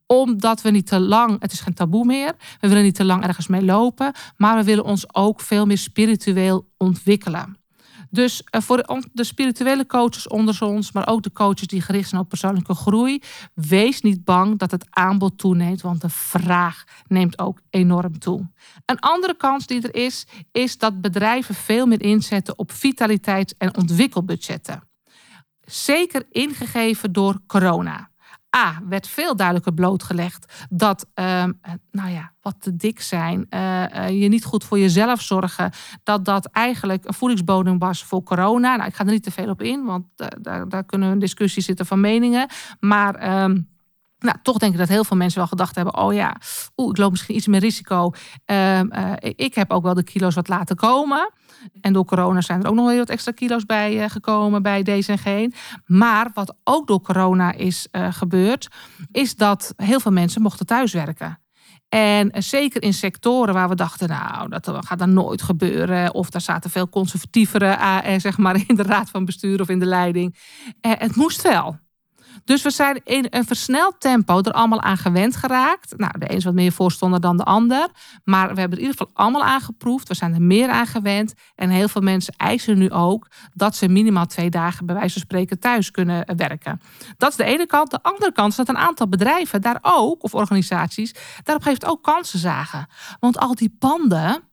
omdat 0.07 0.63
we 0.63 0.71
niet 0.71 0.87
te 0.87 1.01
lang, 1.01 1.41
het 1.41 1.53
is 1.53 1.61
geen 1.61 1.75
taboe 1.75 2.05
meer, 2.05 2.35
we 2.61 2.69
willen 2.69 2.83
niet 2.83 2.95
te 2.95 3.05
lang 3.05 3.25
ergens 3.25 3.47
mee 3.47 3.65
lopen, 3.65 4.13
maar 4.37 4.57
we 4.57 4.65
willen 4.65 4.85
ons 4.85 5.15
ook 5.15 5.41
veel 5.41 5.67
meer 5.67 5.79
spiritueel 5.79 6.69
ontwikkelen. 6.77 7.58
Dus 8.11 8.43
uh, 8.55 8.61
voor 8.61 9.07
de 9.13 9.25
spirituele 9.25 9.87
coaches 9.87 10.29
onder 10.29 10.65
ons, 10.65 10.93
maar 10.93 11.09
ook 11.09 11.23
de 11.23 11.33
coaches 11.33 11.67
die 11.67 11.81
gericht 11.81 12.09
zijn 12.09 12.21
op 12.21 12.29
persoonlijke 12.29 12.75
groei, 12.75 13.23
wees 13.55 14.01
niet 14.01 14.25
bang 14.25 14.59
dat 14.59 14.71
het 14.71 14.87
aanbod 14.91 15.39
toeneemt, 15.39 15.81
want 15.81 16.01
de 16.01 16.09
vraag 16.09 16.85
neemt 17.07 17.39
ook 17.39 17.61
enorm 17.71 18.19
toe. 18.19 18.51
Een 18.85 18.99
andere 18.99 19.37
kans 19.37 19.67
die 19.67 19.83
er 19.83 19.95
is, 19.95 20.27
is 20.53 20.79
dat 20.79 21.01
bedrijven 21.01 21.55
veel 21.55 21.87
meer 21.87 22.03
inzetten 22.03 22.59
op 22.59 22.73
vitaliteits- 22.73 23.55
en 23.59 23.77
ontwikkelbudgetten. 23.77 24.83
Zeker 25.61 26.27
ingegeven 26.31 27.13
door 27.13 27.41
corona. 27.47 28.08
A, 28.57 28.83
werd 28.89 29.09
veel 29.09 29.37
duidelijker 29.37 29.75
blootgelegd 29.75 30.67
dat, 30.71 31.07
uh, 31.15 31.45
nou 31.91 32.11
ja, 32.11 32.33
wat 32.41 32.55
te 32.59 32.77
dik 32.77 33.01
zijn, 33.01 33.47
uh, 33.51 33.83
uh, 33.83 34.23
je 34.23 34.29
niet 34.29 34.45
goed 34.45 34.65
voor 34.65 34.79
jezelf 34.79 35.21
zorgen, 35.21 35.73
dat 36.03 36.25
dat 36.25 36.47
eigenlijk 36.47 37.05
een 37.05 37.15
voedingsbodem 37.15 37.79
was 37.79 38.05
voor 38.05 38.23
corona. 38.23 38.77
Nou, 38.77 38.89
ik 38.89 38.95
ga 38.95 39.05
er 39.05 39.11
niet 39.11 39.23
te 39.23 39.31
veel 39.31 39.49
op 39.49 39.63
in, 39.63 39.85
want 39.85 40.05
daar, 40.41 40.69
daar 40.69 40.85
kunnen 40.85 41.09
we 41.09 41.15
een 41.15 41.21
discussie 41.21 41.63
zitten 41.63 41.87
van 41.87 42.01
meningen. 42.01 42.49
Maar. 42.81 43.43
Um, 43.43 43.69
nou, 44.19 44.37
toch 44.43 44.59
denk 44.59 44.73
ik 44.73 44.79
dat 44.79 44.89
heel 44.89 45.05
veel 45.05 45.17
mensen 45.17 45.39
wel 45.39 45.49
gedacht 45.49 45.75
hebben: 45.75 45.97
oh 45.97 46.15
ja, 46.15 46.37
oeh, 46.77 46.91
ik 46.91 46.97
loop 46.97 47.11
misschien 47.11 47.35
iets 47.37 47.47
meer 47.47 47.61
risico. 47.61 48.13
Uh, 48.47 48.81
ik 49.21 49.55
heb 49.55 49.71
ook 49.71 49.83
wel 49.83 49.95
de 49.95 50.03
kilo's 50.03 50.35
wat 50.35 50.49
laten 50.49 50.77
komen. 50.77 51.33
En 51.81 51.93
door 51.93 52.05
corona 52.05 52.41
zijn 52.41 52.63
er 52.63 52.69
ook 52.69 52.75
nog 52.75 52.87
wel 52.87 52.97
wat 52.97 53.09
extra 53.09 53.33
kilo's 53.33 53.67
bij 53.67 54.03
uh, 54.03 54.11
gekomen 54.11 54.63
bij 54.63 54.83
deze 54.83 55.13
en 55.13 55.19
geen. 55.19 55.55
Maar 55.87 56.31
wat 56.35 56.57
ook 56.65 56.87
door 56.87 57.01
corona 57.01 57.53
is 57.53 57.89
uh, 57.93 58.13
gebeurd, 58.13 58.69
is 59.13 59.37
dat 59.37 59.73
heel 59.77 60.01
veel 60.01 60.13
mensen 60.13 60.43
mochten 60.43 60.67
thuiswerken. 60.67 61.41
En 61.89 62.43
zeker 62.43 62.83
in 62.83 62.95
sectoren 62.95 63.55
waar 63.55 63.69
we 63.69 63.75
dachten, 63.75 64.09
nou, 64.09 64.49
dat 64.49 64.71
gaat 64.79 64.99
dan 64.99 65.13
nooit 65.13 65.43
gebeuren. 65.43 66.15
Of 66.15 66.31
daar 66.31 66.41
zaten 66.41 66.71
veel 66.71 66.89
conservatievere 66.89 67.79
zeg 68.19 68.39
maar, 68.39 68.57
in 68.67 68.77
de 68.77 68.83
raad 68.83 69.11
van 69.11 69.25
bestuur 69.25 69.61
of 69.61 69.69
in 69.69 69.79
de 69.79 69.87
leiding. 69.87 70.37
het 70.81 71.17
moest 71.17 71.43
wel. 71.43 71.79
Dus 72.45 72.63
we 72.63 72.71
zijn 72.71 73.01
in 73.05 73.27
een 73.31 73.45
versneld 73.45 74.01
tempo 74.01 74.41
er 74.41 74.53
allemaal 74.53 74.81
aan 74.81 74.97
gewend 74.97 75.37
geraakt. 75.37 75.95
Nou, 75.97 76.19
de 76.19 76.31
een 76.31 76.37
is 76.37 76.45
wat 76.45 76.55
meer 76.55 76.73
voorstander 76.73 77.21
dan 77.21 77.37
de 77.37 77.45
ander. 77.45 77.89
Maar 78.25 78.55
we 78.55 78.61
hebben 78.61 78.79
er 78.79 78.85
in 78.85 78.91
ieder 78.91 78.97
geval 78.99 79.25
allemaal 79.25 79.45
aangeproefd. 79.45 80.09
We 80.09 80.15
zijn 80.15 80.35
er 80.35 80.43
meer 80.43 80.69
aan 80.69 80.87
gewend. 80.87 81.35
En 81.55 81.71
heel 81.71 81.89
veel 81.89 82.03
mensen 82.03 82.35
eisen 82.37 82.79
nu 82.79 82.91
ook 82.91 83.27
dat 83.55 83.77
ze 83.77 83.89
minimaal 83.89 84.27
twee 84.27 84.51
dagen 84.51 84.87
bij 84.87 84.95
wijze 84.95 85.13
van 85.13 85.23
spreken 85.23 85.59
thuis 85.59 85.91
kunnen 85.91 86.37
werken. 86.37 86.81
Dat 87.17 87.31
is 87.31 87.37
de 87.37 87.45
ene 87.45 87.67
kant. 87.67 87.91
De 87.91 88.03
andere 88.03 88.33
kant 88.33 88.51
is 88.51 88.57
dat 88.57 88.69
een 88.69 88.79
aantal 88.79 89.09
bedrijven 89.09 89.61
daar 89.61 89.79
ook, 89.83 90.23
of 90.23 90.35
organisaties, 90.35 91.15
daarop 91.43 91.65
heeft 91.65 91.85
ook 91.85 92.03
kansen 92.03 92.39
zagen. 92.39 92.87
Want 93.21 93.39
al 93.39 93.55
die 93.55 93.77
panden 93.79 94.48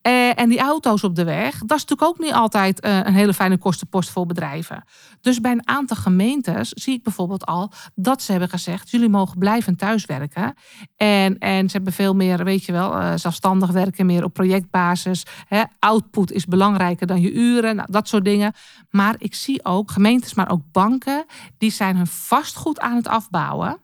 eh, 0.00 0.38
en 0.38 0.48
die 0.48 0.58
auto's 0.58 1.04
op 1.04 1.14
de 1.14 1.24
weg, 1.24 1.58
dat 1.58 1.76
is 1.76 1.84
natuurlijk 1.84 2.08
ook 2.08 2.18
niet 2.18 2.32
altijd 2.32 2.80
eh, 2.80 2.96
een 2.96 3.14
hele 3.14 3.34
fijne 3.34 3.58
kostenpost 3.58 4.10
voor 4.10 4.26
bedrijven. 4.26 4.84
Dus 5.20 5.40
bij 5.40 5.52
een 5.52 5.68
aantal 5.68 5.96
gemeentes 5.96 6.68
zie 6.68 6.94
ik 6.94 7.02
bijvoorbeeld 7.02 7.46
al 7.46 7.72
dat 7.94 8.22
ze 8.22 8.30
hebben 8.30 8.48
gezegd: 8.48 8.90
jullie 8.90 9.08
mogen 9.08 9.38
blijven 9.38 9.76
thuiswerken. 9.76 10.54
En, 10.96 11.38
en 11.38 11.68
ze 11.68 11.76
hebben 11.76 11.92
veel 11.92 12.14
meer, 12.14 12.44
weet 12.44 12.64
je 12.64 12.72
wel, 12.72 13.00
uh, 13.00 13.12
zelfstandig 13.14 13.70
werken, 13.70 14.06
meer 14.06 14.24
op 14.24 14.32
projectbasis. 14.32 15.26
Hè. 15.48 15.62
Output 15.78 16.32
is 16.32 16.46
belangrijker 16.46 17.06
dan 17.06 17.20
je 17.20 17.32
uren, 17.32 17.76
nou, 17.76 17.92
dat 17.92 18.08
soort 18.08 18.24
dingen. 18.24 18.52
Maar 18.90 19.14
ik 19.18 19.34
zie 19.34 19.64
ook 19.64 19.90
gemeentes, 19.90 20.34
maar 20.34 20.50
ook 20.50 20.62
banken, 20.72 21.24
die 21.58 21.70
zijn 21.70 21.96
hun 21.96 22.06
vastgoed 22.06 22.80
aan 22.80 22.96
het 22.96 23.08
afbouwen. 23.08 23.78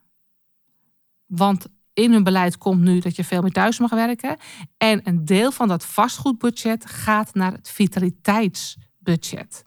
Want 1.26 1.66
in 2.02 2.12
hun 2.12 2.22
beleid 2.22 2.58
komt 2.58 2.80
nu 2.80 2.98
dat 2.98 3.16
je 3.16 3.24
veel 3.24 3.42
meer 3.42 3.52
thuis 3.52 3.78
mag 3.78 3.90
werken. 3.90 4.36
En 4.76 5.00
een 5.04 5.24
deel 5.24 5.52
van 5.52 5.68
dat 5.68 5.84
vastgoedbudget 5.84 6.86
gaat 6.86 7.34
naar 7.34 7.52
het 7.52 7.70
vitaliteitsbudget. 7.70 9.64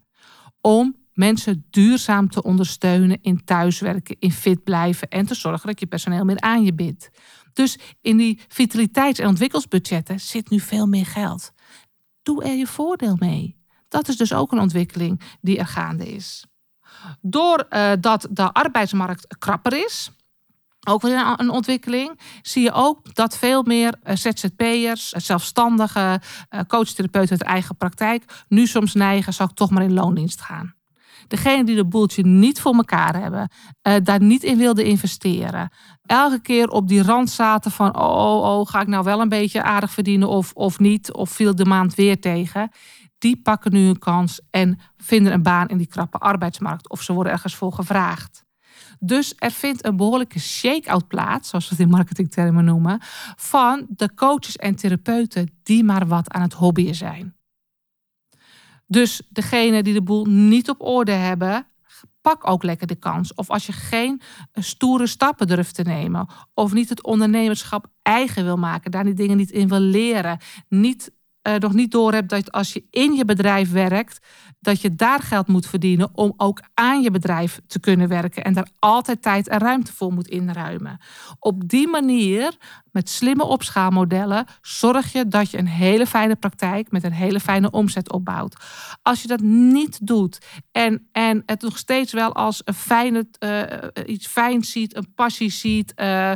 Om 0.62 0.96
mensen 1.14 1.66
duurzaam 1.70 2.30
te 2.30 2.44
ondersteunen 2.44 3.22
in 3.22 3.44
thuiswerken, 3.44 4.16
in 4.20 4.32
fit 4.32 4.64
blijven 4.64 5.10
en 5.10 5.26
te 5.26 5.36
zorgen 5.36 5.68
dat 5.68 5.80
je 5.80 5.86
personeel 5.86 6.26
meer 6.26 6.40
aan 6.40 6.64
je 6.64 6.74
bindt. 6.74 7.10
Dus 7.54 7.78
in 8.02 8.18
die 8.18 8.40
vitaliteits- 8.48 9.20
en 9.20 9.28
ontwikkelsbudgetten 9.28 10.20
zit 10.20 10.50
nu 10.50 10.60
veel 10.60 10.88
meer 10.88 11.06
geld. 11.06 11.52
Doe 12.22 12.44
er 12.44 12.56
je 12.56 12.68
voordeel 12.68 13.16
mee. 13.20 13.58
Dat 13.88 14.08
is 14.08 14.18
dus 14.18 14.34
ook 14.34 14.52
een 14.52 14.60
ontwikkeling 14.60 15.22
die 15.42 15.58
er 15.58 15.68
gaande 15.68 16.14
is. 16.14 16.46
Doordat 17.22 18.28
uh, 18.28 18.36
de 18.36 18.54
arbeidsmarkt 18.54 19.38
krapper 19.38 19.86
is, 19.86 20.12
ook 20.84 21.02
weer 21.02 21.34
een 21.38 21.50
ontwikkeling. 21.50 22.20
Zie 22.42 22.64
je 22.64 22.72
ook 22.72 23.16
dat 23.16 23.38
veel 23.38 23.64
meer 23.64 23.96
eh, 24.04 24.16
ZZP'ers, 24.16 25.10
zelfstandigen, 25.10 26.22
eh, 26.50 26.60
coachtherapeuten 26.68 27.32
uit 27.32 27.50
eigen 27.50 27.78
praktijk 27.78 28.44
nu 28.48 28.68
soms 28.68 28.94
neigen, 28.94 29.34
zal 29.34 29.46
ik 29.46 29.56
toch 29.56 29.70
maar 29.70 29.84
in 29.84 29.94
loondienst 29.94 30.42
gaan. 30.42 30.74
Degene 31.28 31.64
die 31.64 31.76
de 31.76 31.86
boeltje 31.86 32.26
niet 32.26 32.62
voor 32.62 32.76
elkaar 32.76 33.22
hebben, 33.22 33.50
daar 34.04 34.22
niet 34.22 34.44
in 34.44 34.58
wilden 34.58 34.86
investeren. 34.86 35.72
Elke 36.02 36.42
keer 36.42 36.70
op 36.70 36.88
die 36.88 37.04
rand 37.04 37.30
zaten 37.30 37.72
van, 37.72 37.98
oh, 38.00 38.36
oh, 38.36 38.60
oh, 38.60 38.68
ga 38.68 38.82
ik 38.82 38.88
nou 38.88 39.04
wel 39.04 39.22
een 39.22 39.30
beetje 39.30 39.64
aardig 39.64 39.92
verdienen 39.92 40.28
of, 40.28 40.52
of 40.54 40.80
niet? 40.80 41.14
Of 41.14 41.30
viel 41.30 41.56
de 41.56 41.66
maand 41.66 41.96
weer 41.96 42.20
tegen? 42.20 42.70
Die 43.18 43.42
pakken 43.42 43.74
nu 43.74 43.88
een 43.88 44.00
kans 44.00 44.42
en 44.50 44.80
vinden 44.98 45.34
een 45.34 45.44
baan 45.44 45.68
in 45.68 45.78
die 45.78 45.88
krappe 45.88 46.18
arbeidsmarkt. 46.18 46.90
Of 46.90 47.02
ze 47.02 47.14
worden 47.14 47.34
ergens 47.34 47.56
voor 47.56 47.74
gevraagd. 47.74 48.46
Dus 49.06 49.34
er 49.38 49.52
vindt 49.52 49.86
een 49.86 49.96
behoorlijke 49.96 50.40
shake-out 50.40 51.08
plaats, 51.08 51.50
zoals 51.50 51.70
we 51.70 51.76
het 51.76 51.84
in 51.84 51.90
marketingtermen 51.90 52.66
noemen, 52.66 52.98
van 53.36 53.86
de 53.90 54.14
coaches 54.14 54.56
en 54.56 54.76
therapeuten 54.76 55.60
die 55.64 55.84
maar 55.84 56.08
wat 56.08 56.32
aan 56.32 56.42
het 56.42 56.54
hobbyen 56.54 56.96
zijn. 56.96 57.36
Dus 58.88 59.22
degene 59.30 59.84
die 59.84 59.94
de 59.94 60.02
boel 60.02 60.26
niet 60.26 60.70
op 60.70 60.82
orde 60.82 61.12
hebben, 61.12 61.68
pak 62.22 62.48
ook 62.50 62.64
lekker 62.64 62.88
de 62.88 62.96
kans. 62.96 63.34
Of 63.34 63.50
als 63.50 63.66
je 63.66 63.72
geen 63.72 64.22
stoere 64.54 65.08
stappen 65.08 65.48
durft 65.48 65.76
te 65.76 65.84
nemen, 65.84 66.28
of 66.54 66.74
niet 66.74 66.90
het 66.90 67.04
ondernemerschap 67.04 67.88
eigen 68.02 68.44
wil 68.44 68.58
maken, 68.58 68.92
daar 68.92 69.04
die 69.04 69.14
dingen 69.14 69.38
niet 69.38 69.52
in 69.52 69.68
wil 69.68 69.80
leren, 69.80 70.40
niet 70.70 71.12
uh, 71.48 71.56
nog 71.56 71.74
niet 71.74 71.92
door 71.92 72.14
hebt 72.14 72.30
dat 72.30 72.52
als 72.52 72.74
je 72.74 72.84
in 72.90 73.14
je 73.14 73.26
bedrijf 73.26 73.72
werkt, 73.72 74.20
dat 74.60 74.82
je 74.82 74.96
daar 74.96 75.20
geld 75.20 75.48
moet 75.48 75.68
verdienen 75.68 76.10
om 76.14 76.34
ook 76.38 76.62
aan 76.74 77.02
je 77.02 77.12
bedrijf 77.12 77.60
te 77.68 77.80
kunnen 77.80 78.08
werken 78.08 78.44
en 78.44 78.54
daar 78.54 78.70
altijd 78.80 79.22
tijd 79.22 79.48
en 79.48 79.60
ruimte 79.60 79.94
voor 79.94 80.14
moet 80.14 80.28
inruimen. 80.28 81.00
Op 81.40 81.70
die 81.70 81.88
manier, 81.88 82.58
met 82.94 83.10
slimme 83.10 83.44
opschaalmodellen, 83.44 84.46
zorg 84.62 85.12
je 85.12 85.28
dat 85.28 85.52
je 85.52 85.58
een 85.58 85.68
hele 85.68 86.08
fijne 86.08 86.36
praktijk 86.36 86.92
met 86.92 87.04
een 87.04 87.12
hele 87.12 87.40
fijne 87.40 87.72
omzet 87.72 88.12
opbouwt. 88.12 88.56
Als 89.02 89.22
je 89.22 89.28
dat 89.28 89.40
niet 89.42 90.08
doet 90.08 90.46
en, 90.72 91.08
en 91.12 91.44
het 91.46 91.62
nog 91.62 91.78
steeds 91.78 92.14
wel 92.14 92.34
als 92.34 92.62
een 92.66 92.74
fijne, 92.74 93.28
uh, 93.40 93.64
iets 94.06 94.28
fijn 94.28 94.64
ziet, 94.64 94.96
een 94.96 95.14
passie 95.16 95.52
ziet, 95.52 95.94
uh, 95.96 96.34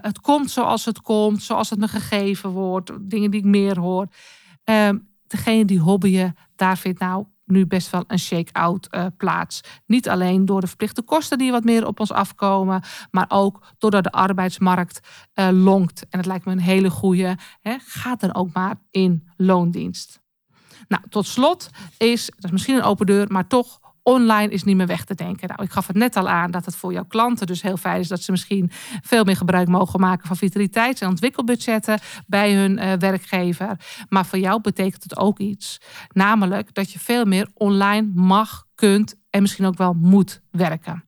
het 0.00 0.20
komt 0.20 0.50
zoals 0.50 0.84
het 0.84 1.00
komt, 1.00 1.42
zoals 1.42 1.70
het 1.70 1.78
me 1.78 1.88
gegeven 1.88 2.50
wordt, 2.50 2.90
dingen 3.00 3.30
die 3.30 3.40
ik 3.40 3.46
meer 3.46 3.78
hoor. 3.78 4.06
Ehm, 4.64 4.98
degene 5.26 5.64
die 5.64 5.80
hobbyen, 5.80 6.36
daar 6.56 6.78
vindt 6.78 7.00
nou 7.00 7.26
nu 7.46 7.66
best 7.66 7.90
wel 7.90 8.04
een 8.06 8.18
shake-out 8.18 8.88
uh, 8.90 9.06
plaats. 9.16 9.60
Niet 9.86 10.08
alleen 10.08 10.44
door 10.44 10.60
de 10.60 10.66
verplichte 10.66 11.02
kosten 11.02 11.38
die 11.38 11.50
wat 11.50 11.64
meer 11.64 11.86
op 11.86 12.00
ons 12.00 12.12
afkomen, 12.12 12.82
maar 13.10 13.26
ook 13.28 13.66
doordat 13.78 14.04
de 14.04 14.10
arbeidsmarkt 14.10 15.00
uh, 15.34 15.48
longt. 15.52 16.06
En 16.10 16.18
het 16.18 16.26
lijkt 16.26 16.44
me 16.44 16.52
een 16.52 16.58
hele 16.58 16.90
goede. 16.90 17.36
Hè, 17.60 17.76
ga 17.78 18.16
dan 18.16 18.34
ook 18.34 18.52
maar 18.52 18.76
in 18.90 19.28
loondienst. 19.36 20.20
Nou, 20.88 21.02
tot 21.08 21.26
slot 21.26 21.70
is, 21.98 22.26
dat 22.26 22.44
is 22.44 22.50
misschien 22.50 22.76
een 22.76 22.82
open 22.82 23.06
deur, 23.06 23.32
maar 23.32 23.46
toch 23.46 23.80
online 24.06 24.52
is 24.52 24.64
niet 24.64 24.76
meer 24.76 24.86
weg 24.86 25.04
te 25.04 25.14
denken. 25.14 25.48
Nou, 25.48 25.62
ik 25.62 25.70
gaf 25.70 25.86
het 25.86 25.96
net 25.96 26.16
al 26.16 26.28
aan 26.28 26.50
dat 26.50 26.64
het 26.64 26.76
voor 26.76 26.92
jouw 26.92 27.04
klanten 27.04 27.46
dus 27.46 27.62
heel 27.62 27.76
fijn 27.76 28.00
is 28.00 28.08
dat 28.08 28.22
ze 28.22 28.30
misschien 28.30 28.70
veel 29.02 29.24
meer 29.24 29.36
gebruik 29.36 29.68
mogen 29.68 30.00
maken 30.00 30.26
van 30.26 30.36
vitaliteits- 30.36 31.00
en 31.00 31.08
ontwikkelbudgetten 31.08 31.98
bij 32.26 32.54
hun 32.54 32.78
uh, 32.78 32.92
werkgever. 32.92 33.76
Maar 34.08 34.26
voor 34.26 34.38
jou 34.38 34.60
betekent 34.60 35.02
het 35.02 35.16
ook 35.16 35.38
iets. 35.38 35.80
Namelijk 36.12 36.74
dat 36.74 36.92
je 36.92 36.98
veel 36.98 37.24
meer 37.24 37.48
online 37.54 38.10
mag, 38.14 38.64
kunt 38.74 39.14
en 39.30 39.42
misschien 39.42 39.66
ook 39.66 39.78
wel 39.78 39.92
moet 39.92 40.40
werken. 40.50 41.04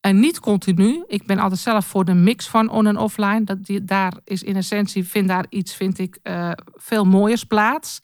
En 0.00 0.20
niet 0.20 0.40
continu. 0.40 1.04
Ik 1.06 1.26
ben 1.26 1.38
altijd 1.38 1.60
zelf 1.60 1.86
voor 1.86 2.04
de 2.04 2.14
mix 2.14 2.48
van 2.48 2.70
on- 2.70 2.86
en 2.86 2.96
offline. 2.96 3.44
Dat 3.44 3.64
die, 3.64 3.84
daar 3.84 4.12
is 4.24 4.42
in 4.42 4.56
essentie, 4.56 5.04
vind 5.04 5.28
daar 5.28 5.46
iets, 5.48 5.74
vind 5.74 5.98
ik, 5.98 6.18
uh, 6.22 6.50
veel 6.74 7.04
mooiers 7.04 7.44
plaats. 7.44 8.00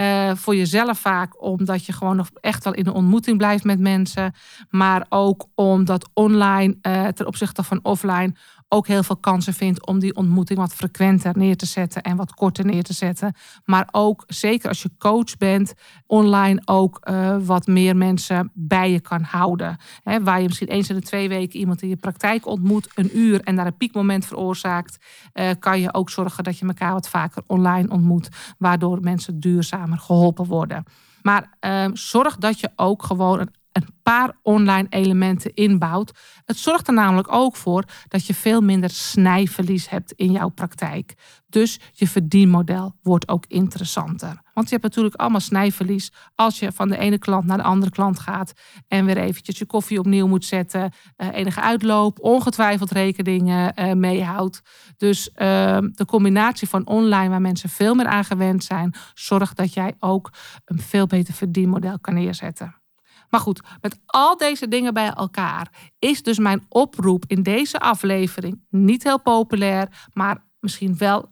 Uh, 0.00 0.34
voor 0.34 0.56
jezelf 0.56 0.98
vaak 0.98 1.42
omdat 1.42 1.86
je 1.86 1.92
gewoon 1.92 2.16
nog 2.16 2.30
echt 2.40 2.64
wel 2.64 2.74
in 2.74 2.86
een 2.86 2.92
ontmoeting 2.92 3.38
blijft 3.38 3.64
met 3.64 3.78
mensen. 3.78 4.34
Maar 4.70 5.06
ook 5.08 5.46
omdat 5.54 6.10
online 6.14 6.76
uh, 6.82 7.06
ten 7.06 7.26
opzichte 7.26 7.62
van 7.62 7.78
offline 7.82 8.34
ook 8.68 8.86
heel 8.86 9.02
veel 9.02 9.16
kansen 9.16 9.54
vindt 9.54 9.86
om 9.86 9.98
die 9.98 10.16
ontmoeting 10.16 10.58
wat 10.58 10.74
frequenter 10.74 11.32
neer 11.36 11.56
te 11.56 11.66
zetten 11.66 12.02
en 12.02 12.16
wat 12.16 12.34
korter 12.34 12.64
neer 12.64 12.82
te 12.82 12.92
zetten. 12.92 13.34
Maar 13.64 13.88
ook 13.90 14.24
zeker 14.26 14.68
als 14.68 14.82
je 14.82 14.90
coach 14.98 15.36
bent, 15.36 15.74
online 16.06 16.62
ook 16.64 17.00
uh, 17.10 17.36
wat 17.40 17.66
meer 17.66 17.96
mensen 17.96 18.50
bij 18.54 18.90
je 18.90 19.00
kan 19.00 19.22
houden. 19.22 19.76
Waar 20.22 20.40
je 20.40 20.46
misschien 20.46 20.68
eens 20.68 20.88
in 20.88 20.94
de 20.94 21.02
twee 21.02 21.28
weken 21.28 21.58
iemand 21.58 21.82
in 21.82 21.88
je 21.88 21.96
praktijk 21.96 22.46
ontmoet, 22.46 22.90
een 22.94 23.18
uur 23.18 23.40
en 23.40 23.56
daar 23.56 23.66
een 23.66 23.76
piekmoment 23.76 24.26
veroorzaakt, 24.26 25.04
uh, 25.34 25.50
kan 25.58 25.80
je 25.80 25.94
ook 25.94 26.10
zorgen 26.10 26.44
dat 26.44 26.58
je 26.58 26.66
elkaar 26.66 26.92
wat 26.92 27.08
vaker 27.08 27.42
online 27.46 27.90
ontmoet, 27.90 28.28
waardoor 28.58 29.00
mensen 29.00 29.40
duurzamer 29.40 29.98
geholpen 29.98 30.44
worden. 30.44 30.84
Maar 31.22 31.56
uh, 31.60 31.86
zorg 31.92 32.36
dat 32.36 32.60
je 32.60 32.70
ook 32.76 33.02
gewoon 33.02 33.40
een 33.40 33.54
een 33.76 33.94
paar 34.02 34.32
online 34.42 34.86
elementen 34.88 35.54
inbouwt. 35.54 36.18
Het 36.44 36.56
zorgt 36.56 36.88
er 36.88 36.94
namelijk 36.94 37.32
ook 37.32 37.56
voor 37.56 37.84
dat 38.08 38.26
je 38.26 38.34
veel 38.34 38.60
minder 38.60 38.90
snijverlies 38.90 39.88
hebt 39.88 40.12
in 40.12 40.32
jouw 40.32 40.48
praktijk. 40.48 41.14
Dus 41.48 41.80
je 41.92 42.08
verdienmodel 42.08 42.94
wordt 43.02 43.28
ook 43.28 43.44
interessanter. 43.46 44.40
Want 44.54 44.68
je 44.68 44.74
hebt 44.74 44.82
natuurlijk 44.82 45.14
allemaal 45.14 45.40
snijverlies 45.40 46.12
als 46.34 46.58
je 46.58 46.72
van 46.72 46.88
de 46.88 46.98
ene 46.98 47.18
klant 47.18 47.44
naar 47.44 47.56
de 47.56 47.62
andere 47.62 47.90
klant 47.90 48.18
gaat 48.18 48.52
en 48.88 49.04
weer 49.04 49.16
eventjes 49.16 49.58
je 49.58 49.66
koffie 49.66 49.98
opnieuw 49.98 50.26
moet 50.26 50.44
zetten, 50.44 50.92
uh, 51.16 51.28
enige 51.32 51.60
uitloop, 51.60 52.20
ongetwijfeld 52.20 52.90
rekeningen 52.90 53.72
uh, 53.78 53.92
meehoudt. 53.92 54.60
Dus 54.96 55.28
uh, 55.28 55.34
de 55.92 56.04
combinatie 56.06 56.68
van 56.68 56.86
online 56.86 57.28
waar 57.28 57.40
mensen 57.40 57.68
veel 57.68 57.94
meer 57.94 58.06
aan 58.06 58.24
gewend 58.24 58.64
zijn, 58.64 58.94
zorgt 59.14 59.56
dat 59.56 59.74
jij 59.74 59.94
ook 59.98 60.32
een 60.64 60.80
veel 60.80 61.06
beter 61.06 61.34
verdienmodel 61.34 61.98
kan 61.98 62.14
neerzetten. 62.14 62.84
Maar 63.28 63.40
goed, 63.40 63.60
met 63.80 64.00
al 64.06 64.36
deze 64.36 64.68
dingen 64.68 64.94
bij 64.94 65.12
elkaar 65.12 65.92
is 65.98 66.22
dus 66.22 66.38
mijn 66.38 66.64
oproep 66.68 67.24
in 67.26 67.42
deze 67.42 67.78
aflevering 67.78 68.64
niet 68.70 69.02
heel 69.02 69.20
populair, 69.20 70.08
maar 70.12 70.44
misschien 70.60 70.96
wel 70.96 71.28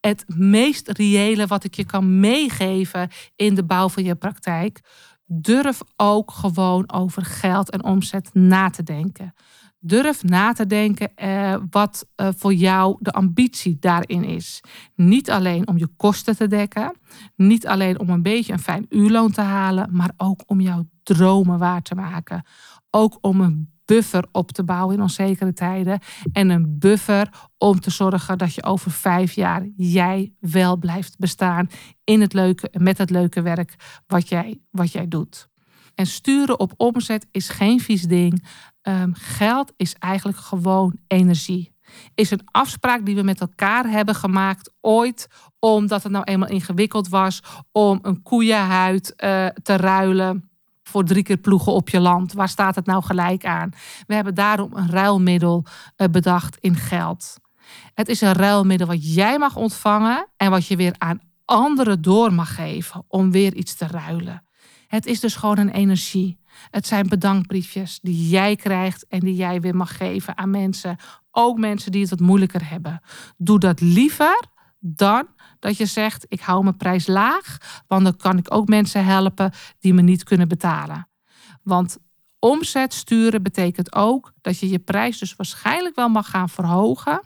het 0.00 0.24
meest 0.26 0.88
reële 0.88 1.46
wat 1.46 1.64
ik 1.64 1.74
je 1.74 1.84
kan 1.84 2.20
meegeven 2.20 3.10
in 3.36 3.54
de 3.54 3.64
bouw 3.64 3.88
van 3.88 4.04
je 4.04 4.14
praktijk. 4.14 4.80
Durf 5.24 5.80
ook 5.96 6.30
gewoon 6.30 6.92
over 6.92 7.24
geld 7.24 7.70
en 7.70 7.84
omzet 7.84 8.34
na 8.34 8.70
te 8.70 8.82
denken. 8.82 9.34
Durf 9.80 10.22
na 10.22 10.52
te 10.52 10.66
denken 10.66 11.14
eh, 11.14 11.56
wat 11.70 12.08
eh, 12.14 12.28
voor 12.36 12.54
jou 12.54 12.96
de 13.00 13.12
ambitie 13.12 13.76
daarin 13.80 14.24
is. 14.24 14.60
Niet 14.94 15.30
alleen 15.30 15.68
om 15.68 15.78
je 15.78 15.88
kosten 15.96 16.36
te 16.36 16.46
dekken, 16.46 16.96
niet 17.36 17.66
alleen 17.66 17.98
om 17.98 18.10
een 18.10 18.22
beetje 18.22 18.52
een 18.52 18.58
fijn 18.58 18.86
uurloon 18.88 19.30
te 19.30 19.40
halen, 19.40 19.88
maar 19.92 20.12
ook 20.16 20.42
om 20.46 20.60
jouw 20.60 20.88
dromen 21.02 21.58
waar 21.58 21.82
te 21.82 21.94
maken. 21.94 22.42
Ook 22.90 23.18
om 23.20 23.40
een 23.40 23.76
buffer 23.88 24.24
op 24.32 24.52
te 24.52 24.64
bouwen 24.64 24.96
in 24.96 25.02
onzekere 25.02 25.52
tijden. 25.52 25.98
En 26.32 26.48
een 26.48 26.78
buffer 26.78 27.30
om 27.58 27.80
te 27.80 27.90
zorgen 27.90 28.38
dat 28.38 28.54
je 28.54 28.64
over 28.64 28.90
vijf 28.90 29.32
jaar 29.32 29.66
jij 29.76 30.32
wel 30.40 30.76
blijft 30.76 31.18
bestaan 31.18 31.68
in 32.04 32.20
het 32.20 32.32
leuke, 32.32 32.70
met 32.78 32.98
het 32.98 33.10
leuke 33.10 33.42
werk 33.42 34.02
wat 34.06 34.28
jij, 34.28 34.60
wat 34.70 34.92
jij 34.92 35.08
doet. 35.08 35.48
En 35.94 36.06
sturen 36.06 36.60
op 36.60 36.74
omzet 36.76 37.26
is 37.30 37.48
geen 37.48 37.80
vies 37.80 38.02
ding. 38.02 38.44
Um, 38.82 39.14
geld 39.14 39.72
is 39.76 39.94
eigenlijk 39.94 40.38
gewoon 40.38 40.96
energie. 41.06 41.76
Is 42.14 42.30
een 42.30 42.42
afspraak 42.44 43.06
die 43.06 43.14
we 43.14 43.22
met 43.22 43.40
elkaar 43.40 43.90
hebben 43.90 44.14
gemaakt 44.14 44.72
ooit, 44.80 45.28
omdat 45.58 46.02
het 46.02 46.12
nou 46.12 46.24
eenmaal 46.24 46.48
ingewikkeld 46.48 47.08
was 47.08 47.42
om 47.72 47.98
een 48.02 48.22
koeienhuid 48.22 49.12
uh, 49.16 49.46
te 49.46 49.76
ruilen 49.76 50.50
voor 50.82 51.04
drie 51.04 51.22
keer 51.22 51.36
ploegen 51.36 51.72
op 51.72 51.88
je 51.88 52.00
land. 52.00 52.32
Waar 52.32 52.48
staat 52.48 52.74
het 52.74 52.86
nou 52.86 53.02
gelijk 53.02 53.44
aan? 53.44 53.70
We 54.06 54.14
hebben 54.14 54.34
daarom 54.34 54.70
een 54.74 54.90
ruilmiddel 54.90 55.64
uh, 55.96 56.06
bedacht 56.10 56.56
in 56.56 56.76
geld. 56.76 57.36
Het 57.94 58.08
is 58.08 58.20
een 58.20 58.32
ruilmiddel 58.32 58.86
wat 58.86 59.14
jij 59.14 59.38
mag 59.38 59.56
ontvangen 59.56 60.28
en 60.36 60.50
wat 60.50 60.66
je 60.66 60.76
weer 60.76 60.94
aan 60.98 61.20
anderen 61.44 62.02
door 62.02 62.32
mag 62.32 62.54
geven 62.54 63.04
om 63.08 63.30
weer 63.30 63.54
iets 63.54 63.74
te 63.74 63.86
ruilen. 63.86 64.42
Het 64.86 65.06
is 65.06 65.20
dus 65.20 65.36
gewoon 65.36 65.58
een 65.58 65.70
energie. 65.70 66.38
Het 66.70 66.86
zijn 66.86 67.08
bedankbriefjes 67.08 67.98
die 68.02 68.28
jij 68.28 68.56
krijgt 68.56 69.06
en 69.06 69.20
die 69.20 69.34
jij 69.34 69.60
weer 69.60 69.76
mag 69.76 69.96
geven 69.96 70.38
aan 70.38 70.50
mensen 70.50 70.96
ook 71.38 71.58
mensen 71.58 71.92
die 71.92 72.00
het 72.00 72.10
wat 72.10 72.20
moeilijker 72.20 72.70
hebben. 72.70 73.00
Doe 73.36 73.58
dat 73.58 73.80
liever 73.80 74.44
dan 74.78 75.26
dat 75.58 75.76
je 75.76 75.86
zegt: 75.86 76.26
ik 76.28 76.40
hou 76.40 76.62
mijn 76.62 76.76
prijs 76.76 77.06
laag, 77.06 77.56
want 77.86 78.04
dan 78.04 78.16
kan 78.16 78.38
ik 78.38 78.54
ook 78.54 78.68
mensen 78.68 79.04
helpen 79.04 79.52
die 79.78 79.94
me 79.94 80.02
niet 80.02 80.24
kunnen 80.24 80.48
betalen. 80.48 81.08
Want 81.62 81.98
omzet 82.38 82.94
sturen 82.94 83.42
betekent 83.42 83.94
ook 83.94 84.32
dat 84.40 84.58
je 84.58 84.68
je 84.68 84.78
prijs 84.78 85.18
dus 85.18 85.36
waarschijnlijk 85.36 85.94
wel 85.94 86.08
mag 86.08 86.30
gaan 86.30 86.48
verhogen. 86.48 87.20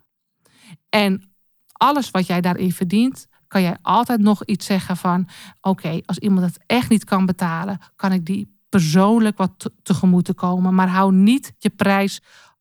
En 0.88 1.32
alles 1.72 2.10
wat 2.10 2.26
jij 2.26 2.40
daarin 2.40 2.72
verdient, 2.72 3.26
kan 3.48 3.62
jij 3.62 3.76
altijd 3.82 4.20
nog 4.20 4.44
iets 4.44 4.66
zeggen 4.66 4.96
van: 4.96 5.28
oké, 5.60 6.00
als 6.04 6.18
iemand 6.18 6.46
het 6.46 6.64
echt 6.66 6.88
niet 6.88 7.04
kan 7.04 7.26
betalen, 7.26 7.78
kan 7.96 8.12
ik 8.12 8.26
die 8.26 8.51
persoonlijk 8.72 9.36
wat 9.36 9.70
tegemoet 9.82 10.24
te 10.24 10.34
komen. 10.34 10.74
Maar 10.74 10.88
hou 10.88 11.12
niet 11.12 11.52
je 11.58 11.70
prijs 11.70 12.20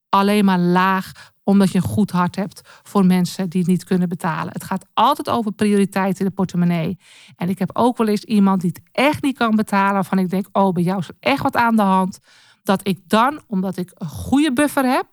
alleen 0.09 0.45
maar 0.45 0.59
laag 0.59 1.31
omdat 1.43 1.71
je 1.71 1.77
een 1.77 1.83
goed 1.83 2.11
hart 2.11 2.35
hebt 2.35 2.61
voor 2.83 3.05
mensen 3.05 3.49
die 3.49 3.61
het 3.61 3.69
niet 3.69 3.83
kunnen 3.83 4.09
betalen. 4.09 4.53
Het 4.53 4.63
gaat 4.63 4.85
altijd 4.93 5.29
over 5.29 5.51
prioriteit 5.51 6.19
in 6.19 6.25
de 6.25 6.31
portemonnee. 6.31 6.97
En 7.35 7.49
ik 7.49 7.59
heb 7.59 7.69
ook 7.73 7.97
wel 7.97 8.07
eens 8.07 8.23
iemand 8.23 8.61
die 8.61 8.71
het 8.73 8.81
echt 8.91 9.21
niet 9.21 9.37
kan 9.37 9.55
betalen, 9.55 9.93
waarvan 9.93 10.19
ik 10.19 10.29
denk: 10.29 10.47
oh, 10.51 10.73
bij 10.73 10.83
jou 10.83 10.99
is 10.99 11.07
er 11.07 11.15
echt 11.19 11.43
wat 11.43 11.55
aan 11.55 11.75
de 11.75 11.81
hand. 11.81 12.19
Dat 12.63 12.87
ik 12.87 12.99
dan, 13.09 13.41
omdat 13.47 13.77
ik 13.77 13.91
een 13.93 14.07
goede 14.07 14.53
buffer 14.53 14.85
heb, 14.85 15.07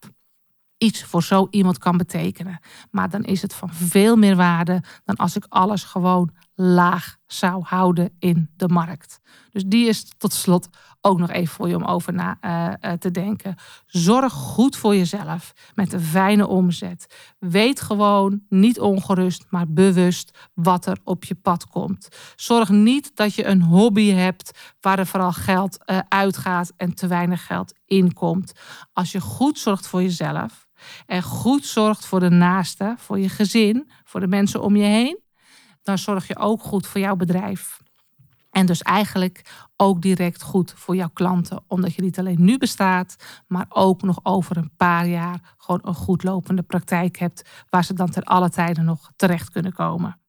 iets 0.79 1.05
voor 1.05 1.23
zo 1.23 1.47
iemand 1.51 1.79
kan 1.79 1.97
betekenen. 1.97 2.61
Maar 2.91 3.11
dan 3.11 3.25
is 3.25 3.43
het 3.43 3.55
van 3.55 3.73
veel 3.73 4.17
meer 4.17 4.37
waarde 4.37 4.83
dan 5.05 5.17
als 5.17 5.37
ik 5.37 5.47
alles 5.49 5.85
gewoon 5.85 6.31
laag 6.61 7.17
zou 7.27 7.63
houden 7.65 8.11
in 8.19 8.51
de 8.57 8.69
markt. 8.69 9.21
Dus 9.51 9.65
die 9.67 9.89
is 9.89 10.13
tot 10.17 10.33
slot 10.33 10.69
ook 11.01 11.19
nog 11.19 11.31
even 11.31 11.55
voor 11.55 11.69
je 11.69 11.77
om 11.77 11.85
over 11.85 12.13
na 12.13 12.39
uh, 12.41 12.93
te 12.93 13.11
denken. 13.11 13.55
Zorg 13.87 14.33
goed 14.33 14.77
voor 14.77 14.97
jezelf 14.97 15.53
met 15.75 15.93
een 15.93 16.01
fijne 16.01 16.47
omzet. 16.47 17.35
Weet 17.39 17.81
gewoon, 17.81 18.43
niet 18.49 18.81
ongerust, 18.81 19.47
maar 19.51 19.73
bewust 19.73 20.49
wat 20.55 20.87
er 20.87 20.99
op 21.05 21.25
je 21.25 21.35
pad 21.35 21.67
komt. 21.67 22.09
Zorg 22.37 22.69
niet 22.69 23.17
dat 23.17 23.35
je 23.35 23.45
een 23.45 23.63
hobby 23.63 24.11
hebt 24.11 24.77
waar 24.81 24.99
er 24.99 25.07
vooral 25.07 25.33
geld 25.33 25.79
uh, 25.87 25.99
uitgaat 26.09 26.73
en 26.77 26.95
te 26.95 27.07
weinig 27.07 27.47
geld 27.47 27.75
inkomt. 27.85 28.53
Als 28.93 29.13
je 29.13 29.21
goed 29.21 29.59
zorgt 29.59 29.87
voor 29.87 30.03
jezelf 30.03 30.69
en 31.07 31.23
goed 31.23 31.67
zorgt 31.67 32.07
voor 32.07 32.21
de 32.21 32.31
naaste, 32.31 32.95
voor 32.99 33.19
je 33.19 33.29
gezin, 33.29 33.91
voor 34.05 34.21
de 34.21 34.29
mensen 34.29 34.63
om 34.63 34.77
je 34.77 34.85
heen, 34.85 35.27
dan 35.89 35.99
zorg 35.99 36.27
je 36.27 36.39
ook 36.39 36.63
goed 36.63 36.87
voor 36.87 37.01
jouw 37.01 37.17
bedrijf. 37.17 37.81
En 38.51 38.67
dus 38.67 38.83
eigenlijk 38.83 39.67
ook 39.77 40.03
direct 40.03 40.43
goed 40.43 40.73
voor 40.77 40.97
jouw 40.97 41.11
klanten, 41.13 41.65
omdat 41.67 41.95
je 41.95 42.03
niet 42.03 42.19
alleen 42.19 42.45
nu 42.45 42.59
bestaat, 42.59 43.17
maar 43.47 43.67
ook 43.69 44.03
nog 44.03 44.21
over 44.23 44.57
een 44.57 44.71
paar 44.77 45.07
jaar 45.07 45.55
gewoon 45.57 45.81
een 45.83 45.95
goed 45.95 46.23
lopende 46.23 46.63
praktijk 46.63 47.19
hebt, 47.19 47.49
waar 47.71 47.85
ze 47.85 47.95
dan 47.95 48.11
ter 48.11 48.23
alle 48.23 48.51
tijden 48.51 48.85
nog 48.85 49.11
terecht 49.17 49.51
kunnen 49.51 49.73
komen. 49.73 50.21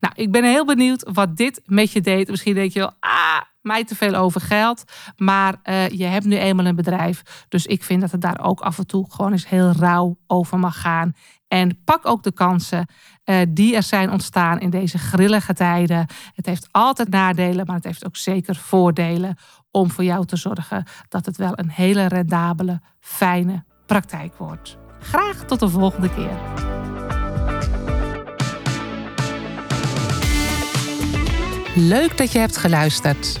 Nou, 0.00 0.14
ik 0.16 0.32
ben 0.32 0.44
heel 0.44 0.64
benieuwd 0.64 1.10
wat 1.12 1.36
dit 1.36 1.62
met 1.64 1.92
je 1.92 2.00
deed. 2.00 2.28
Misschien 2.28 2.54
denk 2.54 2.72
je 2.72 2.78
wel, 2.78 2.92
ah, 3.00 3.40
mij 3.64 3.84
te 3.84 3.94
veel 3.94 4.14
over 4.14 4.40
geld. 4.40 4.84
Maar 5.16 5.54
uh, 5.64 5.88
je 5.88 6.04
hebt 6.04 6.24
nu 6.24 6.36
eenmaal 6.36 6.66
een 6.66 6.76
bedrijf. 6.76 7.44
Dus 7.48 7.66
ik 7.66 7.84
vind 7.84 8.00
dat 8.00 8.10
het 8.10 8.20
daar 8.20 8.40
ook 8.40 8.60
af 8.60 8.78
en 8.78 8.86
toe 8.86 9.06
gewoon 9.10 9.32
eens 9.32 9.48
heel 9.48 9.72
rauw 9.72 10.16
over 10.26 10.58
mag 10.58 10.80
gaan. 10.80 11.12
En 11.48 11.82
pak 11.84 12.06
ook 12.06 12.22
de 12.22 12.32
kansen 12.32 12.88
uh, 13.24 13.40
die 13.48 13.76
er 13.76 13.82
zijn 13.82 14.10
ontstaan 14.10 14.60
in 14.60 14.70
deze 14.70 14.98
grillige 14.98 15.54
tijden. 15.54 16.06
Het 16.34 16.46
heeft 16.46 16.68
altijd 16.70 17.08
nadelen, 17.08 17.66
maar 17.66 17.76
het 17.76 17.84
heeft 17.84 18.06
ook 18.06 18.16
zeker 18.16 18.54
voordelen 18.54 19.36
om 19.70 19.90
voor 19.90 20.04
jou 20.04 20.26
te 20.26 20.36
zorgen 20.36 20.84
dat 21.08 21.26
het 21.26 21.36
wel 21.36 21.52
een 21.54 21.70
hele 21.70 22.06
rendabele, 22.06 22.80
fijne 23.00 23.64
praktijk 23.86 24.36
wordt. 24.36 24.76
Graag 25.00 25.44
tot 25.44 25.60
de 25.60 25.68
volgende 25.68 26.10
keer. 26.14 26.38
Leuk 31.76 32.16
dat 32.16 32.32
je 32.32 32.38
hebt 32.38 32.56
geluisterd. 32.56 33.40